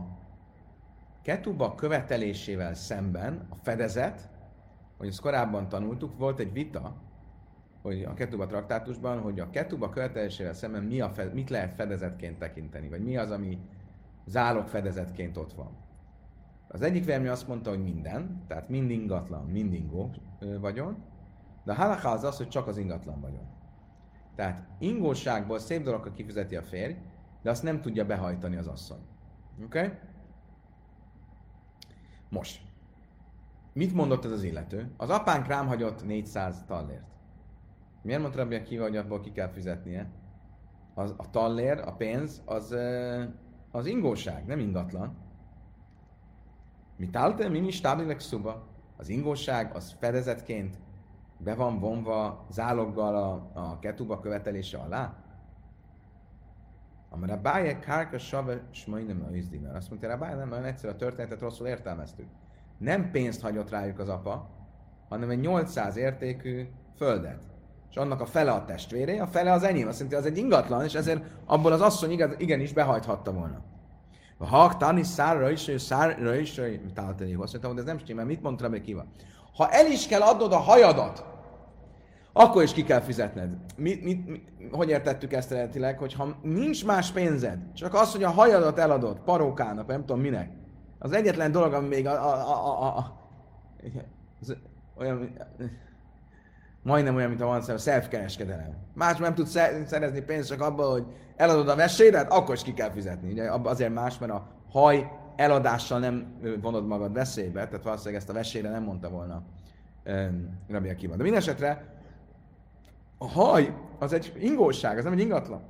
ketuba 1.21 1.75
követelésével 1.75 2.73
szemben 2.73 3.47
a 3.49 3.55
fedezet, 3.55 4.29
hogy 4.97 5.07
ezt 5.07 5.21
korábban 5.21 5.69
tanultuk, 5.69 6.17
volt 6.17 6.39
egy 6.39 6.53
vita, 6.53 6.95
hogy 7.81 8.03
a 8.03 8.13
ketuba 8.13 8.45
traktátusban, 8.45 9.21
hogy 9.21 9.39
a 9.39 9.49
ketuba 9.49 9.89
követelésével 9.89 10.53
szemben 10.53 10.83
mi 10.83 11.01
a 11.01 11.09
fed, 11.09 11.33
mit 11.33 11.49
lehet 11.49 11.75
fedezetként 11.75 12.39
tekinteni, 12.39 12.89
vagy 12.89 13.03
mi 13.03 13.17
az, 13.17 13.31
ami 13.31 13.59
zálog 14.25 14.67
fedezetként 14.67 15.37
ott 15.37 15.53
van. 15.53 15.86
Az 16.67 16.81
egyik 16.81 17.05
vélemény 17.05 17.29
azt 17.29 17.47
mondta, 17.47 17.69
hogy 17.69 17.83
minden, 17.83 18.43
tehát 18.47 18.69
mind 18.69 18.89
ingatlan, 18.89 19.45
mind 19.45 19.73
ingó 19.73 20.11
vagyon, 20.59 21.03
de 21.63 21.71
a 21.71 21.75
halakha 21.75 22.09
az 22.09 22.23
az, 22.23 22.37
hogy 22.37 22.47
csak 22.47 22.67
az 22.67 22.77
ingatlan 22.77 23.21
vagyon. 23.21 23.47
Tehát 24.35 24.67
ingóságból 24.79 25.59
szép 25.59 25.83
dolog, 25.83 26.03
ha 26.03 26.11
kifizeti 26.11 26.55
a 26.55 26.61
férj, 26.61 26.93
de 27.41 27.49
azt 27.49 27.63
nem 27.63 27.81
tudja 27.81 28.05
behajtani 28.05 28.55
az 28.55 28.67
asszony. 28.67 29.01
Oké? 29.63 29.79
Okay? 29.79 29.97
Most. 32.29 32.61
Mit 33.73 33.93
mondott 33.93 34.25
ez 34.25 34.31
az 34.31 34.43
illető? 34.43 34.91
Az 34.97 35.09
apánk 35.09 35.47
rám 35.47 35.67
hagyott 35.67 36.05
400 36.05 36.63
tallért. 36.65 37.05
Miért 38.01 38.21
mondta 38.21 38.39
Rabbi 38.39 38.55
Akiva, 38.55 38.83
hogy 38.83 38.97
abból 38.97 39.19
ki 39.19 39.31
kell 39.31 39.49
fizetnie? 39.49 40.09
Az, 40.93 41.13
a 41.17 41.29
tallér, 41.29 41.77
a 41.77 41.91
pénz, 41.91 42.41
az, 42.45 42.75
az 43.71 43.85
ingóság, 43.85 44.45
nem 44.45 44.59
ingatlan. 44.59 45.17
Mi 46.97 47.09
tálte, 47.09 47.49
mi 47.49 47.59
is 47.59 47.81
táblilek 47.81 48.19
szuba. 48.19 48.67
Az 48.97 49.09
ingóság, 49.09 49.75
az 49.75 49.95
fedezetként 49.99 50.75
be 51.37 51.55
van 51.55 51.79
vonva 51.79 52.45
záloggal 52.51 53.15
a, 53.15 53.59
a 53.59 53.79
ketuba 53.79 54.19
követelése 54.19 54.77
alá? 54.77 55.13
Amire 57.09 57.33
a 57.33 57.41
báje 57.41 57.79
kárka 57.79 58.17
save 58.17 58.61
smajnem 58.71 59.25
a 59.29 59.35
izdimel. 59.35 59.75
Azt 59.75 59.89
mondta, 59.89 60.11
a 60.11 60.17
báje 60.17 60.35
nem, 60.35 60.49
nagyon 60.49 60.65
egyszerű, 60.65 60.93
a 60.93 60.95
történetet 60.95 61.39
rosszul 61.39 61.67
értelmeztük. 61.67 62.27
Nem 62.77 63.11
pénzt 63.11 63.41
hagyott 63.41 63.69
rájuk 63.69 63.99
az 63.99 64.09
apa, 64.09 64.49
hanem 65.09 65.29
egy 65.29 65.39
800 65.39 65.95
értékű 65.95 66.67
földet. 66.95 67.39
És 67.89 67.95
annak 67.95 68.21
a 68.21 68.25
fele 68.25 68.51
a 68.51 68.65
testvéré, 68.65 69.17
a 69.17 69.27
fele 69.27 69.51
az 69.51 69.63
enyém. 69.63 69.87
Azt 69.87 69.99
mondta, 69.99 70.17
az 70.17 70.25
egy 70.25 70.37
ingatlan, 70.37 70.83
és 70.83 70.93
ezért 70.93 71.23
abból 71.45 71.71
az 71.71 71.81
asszony 71.81 72.11
igaz, 72.11 72.35
igenis 72.37 72.73
behajthatta 72.73 73.33
volna. 73.33 73.61
A 74.37 74.45
hak 74.45 74.77
tani 74.77 75.03
szárra 75.03 75.49
is, 75.49 75.71
szárra 75.77 76.35
is, 76.35 76.61
találtani. 76.93 77.33
Azt 77.33 77.51
mondtam, 77.51 77.71
hogy 77.71 77.79
ez 77.79 77.85
nem 77.85 77.97
stimmel, 77.97 78.25
mit 78.25 78.41
mondtam 78.41 78.71
még 78.71 78.81
kiva? 78.81 79.05
Ha 79.55 79.69
el 79.69 79.85
is 79.91 80.07
kell 80.07 80.21
adnod 80.21 80.51
a 80.53 80.57
hajadat, 80.57 81.25
akkor 82.33 82.63
is 82.63 82.73
ki 82.73 82.83
kell 82.83 82.99
fizetned. 82.99 83.49
Mi, 83.75 83.99
mi, 84.03 84.23
mi, 84.25 84.41
hogy 84.71 84.89
értettük 84.89 85.33
ezt 85.33 85.51
eredetileg, 85.51 85.97
hogy 85.97 86.13
ha 86.13 86.35
nincs 86.41 86.85
más 86.85 87.11
pénzed, 87.11 87.59
csak 87.73 87.93
az, 87.93 88.11
hogy 88.11 88.23
a 88.23 88.29
hajadat 88.29 88.77
eladod 88.79 89.19
parókának, 89.19 89.87
nem 89.87 89.99
tudom 89.99 90.21
minek, 90.21 90.51
az 90.99 91.11
egyetlen 91.11 91.51
dolog, 91.51 91.73
ami 91.73 91.87
még 91.87 92.07
a, 92.07 92.11
a, 92.11 92.33
a, 92.33 92.81
a, 92.81 92.97
a 92.97 93.17
az 94.41 94.55
olyan, 94.97 95.33
majdnem 96.87 97.15
olyan, 97.15 97.29
mint 97.29 97.41
a 97.41 97.45
van 97.45 97.61
a 97.61 97.77
self-kereskedelem. 97.77 98.73
Más 98.93 99.17
nem 99.17 99.33
tudsz 99.33 99.57
szerezni 99.85 100.21
pénzt 100.21 100.49
csak 100.49 100.61
abból, 100.61 100.91
hogy 100.91 101.05
eladod 101.35 101.69
a 101.69 101.75
veséret, 101.75 102.31
akkor 102.31 102.55
is 102.55 102.63
ki 102.63 102.73
kell 102.73 102.91
fizetni. 102.91 103.31
Ugye 103.31 103.51
azért 103.51 103.93
más, 103.93 104.17
mert 104.17 104.31
a 104.31 104.47
haj 104.69 105.11
eladással 105.35 105.99
nem 105.99 106.39
vonod 106.61 106.87
magad 106.87 107.13
veszélybe, 107.13 107.67
tehát 107.67 107.83
valószínűleg 107.83 108.19
ezt 108.19 108.29
a 108.29 108.33
vesére 108.33 108.69
nem 108.69 108.83
mondta 108.83 109.09
volna 109.09 109.43
um, 110.05 110.59
Rabbi 110.67 110.89
Akiva. 110.89 111.15
De 111.15 111.23
minden 111.23 111.41
esetre 111.41 111.95
a 113.17 113.27
haj 113.27 113.75
az 113.99 114.13
egy 114.13 114.33
ingóság, 114.39 114.97
az 114.97 115.03
nem 115.03 115.13
egy 115.13 115.19
ingatlan. 115.19 115.61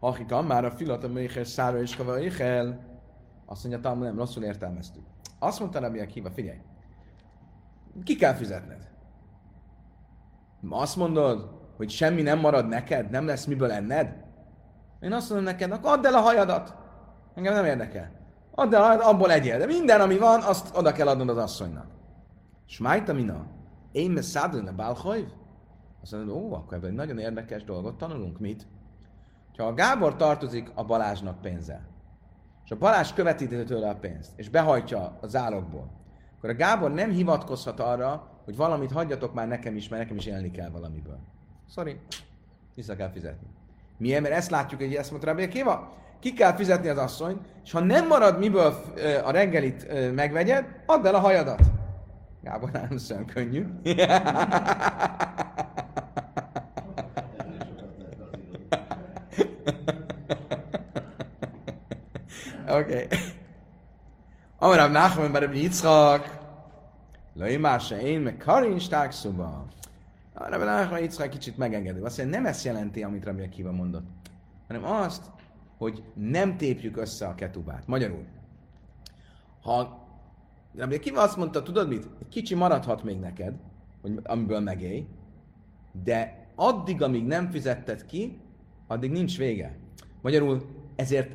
Akika, 0.00 0.42
már 0.42 0.64
a 0.64 0.70
filata 0.70 1.08
méhes 1.08 1.48
szára 1.48 1.80
és 1.80 1.96
kava 1.96 2.20
éhel, 2.20 2.86
azt 3.46 3.64
mondja, 3.64 3.80
talán 3.80 3.98
nem, 3.98 4.16
rosszul 4.16 4.44
értelmeztük. 4.44 5.02
Azt 5.38 5.60
mondta 5.60 5.80
Rabbi 5.80 5.98
Akiva, 5.98 6.30
figyelj, 6.30 6.58
ki 8.04 8.16
kell 8.16 8.34
fizetned? 8.34 8.88
Azt 10.68 10.96
mondod, 10.96 11.50
hogy 11.76 11.90
semmi 11.90 12.22
nem 12.22 12.38
marad 12.38 12.68
neked, 12.68 13.10
nem 13.10 13.26
lesz 13.26 13.44
miből 13.44 13.70
enned? 13.70 14.24
Én 15.00 15.12
azt 15.12 15.28
mondom 15.28 15.46
neked, 15.46 15.72
akkor 15.72 15.90
add 15.90 16.06
el 16.06 16.14
a 16.14 16.20
hajadat. 16.20 16.74
Engem 17.34 17.54
nem 17.54 17.64
érdekel. 17.64 18.10
Add 18.54 18.74
el 18.74 18.82
a 18.82 18.84
hajadat, 18.84 19.06
abból 19.06 19.30
egyél. 19.30 19.58
De 19.58 19.66
minden, 19.66 20.00
ami 20.00 20.18
van, 20.18 20.42
azt 20.42 20.76
oda 20.76 20.92
kell 20.92 21.08
adnod 21.08 21.28
az 21.28 21.36
asszonynak. 21.36 21.86
Smájta 22.66 23.12
mina. 23.12 23.46
Én 23.92 24.10
me 24.10 24.22
szádlön 24.22 24.66
a 24.66 24.72
bálhajv? 24.72 25.26
Azt 26.02 26.12
mondod, 26.12 26.36
ó, 26.36 26.54
akkor 26.54 26.76
ebben 26.76 26.90
egy 26.90 26.96
nagyon 26.96 27.18
érdekes 27.18 27.64
dolgot 27.64 27.98
tanulunk. 27.98 28.38
Mit? 28.38 28.66
Ha 29.58 29.64
a 29.64 29.74
Gábor 29.74 30.16
tartozik 30.16 30.70
a 30.74 30.84
Balázsnak 30.84 31.40
pénzzel, 31.40 31.86
és 32.64 32.70
a 32.70 32.76
Balázs 32.76 33.12
követi 33.12 33.46
tőle 33.46 33.88
a 33.88 33.94
pénzt, 33.94 34.32
és 34.36 34.48
behajtja 34.48 35.18
a 35.20 35.26
zálogból, 35.26 35.90
akkor 36.36 36.50
a 36.50 36.54
Gábor 36.54 36.92
nem 36.92 37.10
hivatkozhat 37.10 37.80
arra, 37.80 38.30
hogy 38.48 38.56
valamit 38.56 38.92
hagyjatok 38.92 39.34
már 39.34 39.48
nekem 39.48 39.76
is, 39.76 39.88
mert 39.88 40.02
nekem 40.02 40.16
is 40.16 40.26
élni 40.26 40.50
kell 40.50 40.70
valamiből. 40.70 41.18
Sorry, 41.74 41.98
vissza 42.74 42.96
kell 42.96 43.10
fizetni. 43.10 43.46
Miért? 43.96 44.22
Mert 44.22 44.34
ezt 44.34 44.50
látjuk, 44.50 44.80
hogy 44.80 44.94
ezt 44.94 45.10
mondta 45.10 45.28
Rabbi 45.28 45.48
Kiva. 45.48 45.92
Ki 46.20 46.32
kell 46.32 46.54
fizetni 46.54 46.88
az 46.88 46.96
asszony, 46.98 47.40
és 47.64 47.72
ha 47.72 47.80
nem 47.80 48.06
marad 48.06 48.38
miből 48.38 48.74
a 49.24 49.30
reggelit 49.30 50.12
megvegyed, 50.14 50.64
add 50.86 51.06
el 51.06 51.14
a 51.14 51.18
hajadat. 51.18 51.60
Gábor, 52.42 52.70
nem 52.70 52.96
szön 52.96 53.26
könnyű. 53.26 53.66
Oké. 62.68 63.04
Okay. 63.04 63.06
Amarabb 64.58 64.90
Nachman 64.90 65.32
bar 65.32 65.54
Yitzchak, 65.54 66.37
Lai 67.38 67.56
már 67.56 67.80
se 67.80 68.00
én, 68.00 68.20
meg 68.20 68.36
Karin 68.36 68.78
stág 68.78 69.12
szoba. 69.12 69.66
Arra 70.34 70.64
Nachman 70.64 71.00
Yitzchak 71.00 71.30
kicsit 71.30 71.56
megengedő. 71.56 72.02
Azt 72.02 72.18
mondja, 72.18 72.36
nem 72.36 72.46
ezt 72.46 72.64
jelenti, 72.64 73.02
amit 73.02 73.24
Rabbi 73.24 73.42
Akiva 73.42 73.72
mondott, 73.72 74.06
hanem 74.66 74.84
azt, 74.84 75.30
hogy 75.76 76.02
nem 76.14 76.56
tépjük 76.56 76.96
össze 76.96 77.26
a 77.26 77.34
ketubát. 77.34 77.86
Magyarul. 77.86 78.24
Ha 79.62 80.06
Rabbi 80.76 80.94
Akiva 80.94 81.20
azt 81.20 81.36
mondta, 81.36 81.62
tudod 81.62 81.88
mit? 81.88 82.08
Egy 82.20 82.28
kicsi 82.28 82.54
maradhat 82.54 83.02
még 83.04 83.18
neked, 83.18 83.54
hogy 84.02 84.20
amiből 84.24 84.60
megélj, 84.60 85.06
de 86.04 86.46
addig, 86.54 87.02
amíg 87.02 87.24
nem 87.26 87.50
fizetted 87.50 88.06
ki, 88.06 88.40
addig 88.86 89.10
nincs 89.10 89.38
vége. 89.38 89.78
Magyarul 90.22 90.62
ezért 90.96 91.30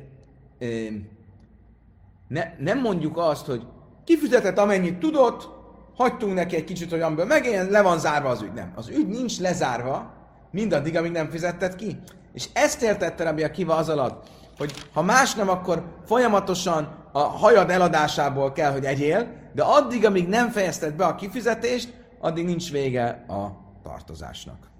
ne, 2.28 2.54
nem 2.58 2.80
mondjuk 2.80 3.16
azt, 3.16 3.46
hogy 3.46 3.66
kifizetett 4.04 4.58
amennyit 4.58 4.98
tudott, 4.98 5.53
hagytunk 5.96 6.34
neki 6.34 6.56
egy 6.56 6.64
kicsit, 6.64 6.90
hogy 6.90 7.00
amiből 7.00 7.24
megéljen, 7.24 7.70
le 7.70 7.82
van 7.82 7.98
zárva 7.98 8.28
az 8.28 8.42
ügy. 8.42 8.52
Nem. 8.52 8.72
Az 8.74 8.88
ügy 8.88 9.08
nincs 9.08 9.40
lezárva, 9.40 10.12
mindaddig, 10.50 10.96
amíg 10.96 11.12
nem 11.12 11.30
fizetted 11.30 11.74
ki. 11.74 11.98
És 12.32 12.48
ezt 12.52 12.82
értette 12.82 13.24
Rabbi 13.24 13.42
Akiva 13.42 13.74
az 13.74 13.88
alatt, 13.88 14.28
hogy 14.56 14.72
ha 14.92 15.02
más 15.02 15.34
nem, 15.34 15.48
akkor 15.48 15.84
folyamatosan 16.06 17.08
a 17.12 17.18
hajad 17.18 17.70
eladásából 17.70 18.52
kell, 18.52 18.72
hogy 18.72 18.84
egyél, 18.84 19.26
de 19.54 19.62
addig, 19.62 20.06
amíg 20.06 20.28
nem 20.28 20.50
fejezted 20.50 20.94
be 20.94 21.04
a 21.04 21.14
kifizetést, 21.14 21.94
addig 22.20 22.44
nincs 22.44 22.70
vége 22.70 23.24
a 23.28 23.64
tartozásnak. 23.82 24.70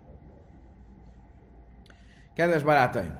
Kedves 2.34 2.62
barátaim, 2.62 3.18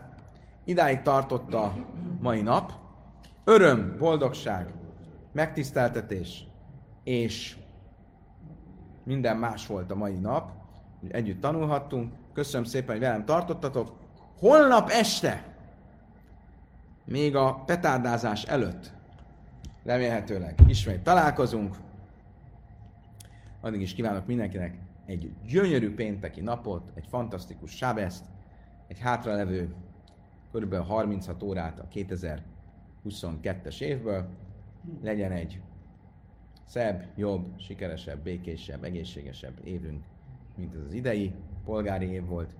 idáig 0.65 1.03
tartott 1.03 1.55
a 1.55 1.75
mai 2.21 2.41
nap. 2.41 2.73
öröm, 3.45 3.97
boldogság, 3.99 4.75
megtiszteltetés, 5.33 6.47
és 7.05 7.57
minden 9.05 9.37
más 9.37 9.67
volt 9.67 9.91
a 9.91 9.95
mai 9.95 10.15
nap, 10.15 10.51
hogy 11.01 11.11
együtt 11.11 11.41
tanulhattunk. 11.41 12.13
Köszönöm 12.33 12.65
szépen, 12.65 12.91
hogy 12.91 13.05
velem 13.05 13.25
tartottatok. 13.25 13.93
Holnap 14.39 14.89
este, 14.89 15.45
még 17.05 17.37
a 17.37 17.55
petárdázás 17.55 18.45
előtt, 18.45 18.93
remélhetőleg 19.85 20.55
ismét 20.67 21.03
találkozunk. 21.03 21.77
Addig 23.61 23.81
is 23.81 23.95
kívánok 23.95 24.27
mindenkinek 24.27 24.79
egy 25.07 25.33
gyönyörű 25.47 25.95
pénteki 25.95 26.41
napot, 26.41 26.91
egy 26.95 27.07
fantasztikus 27.09 27.71
sábeszt, 27.71 28.25
egy 28.87 28.99
hátralevő 28.99 29.75
kb. 30.53 30.75
36 30.75 31.43
órát 31.43 31.79
a 31.79 31.89
2022-es 31.95 33.81
évből. 33.81 34.27
Legyen 35.03 35.33
egy 35.33 35.61
szebb, 36.67 37.05
jobb, 37.17 37.61
sikeresebb, 37.61 38.19
békésebb, 38.19 38.85
egészségesebb 38.85 39.61
évünk, 39.65 40.05
mint 40.57 40.75
ez 40.75 40.81
az 40.87 40.93
idei 40.93 41.33
polgári 41.65 42.07
év 42.07 42.27
volt. 42.27 42.51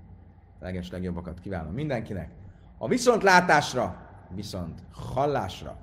Leges 0.61 0.91
legjobbakat 0.91 1.41
kívánom 1.41 1.73
mindenkinek. 1.73 2.31
A 2.79 2.89
viszontlátásra, 2.89 4.09
viszont 4.35 4.83
hallásra! 4.91 5.77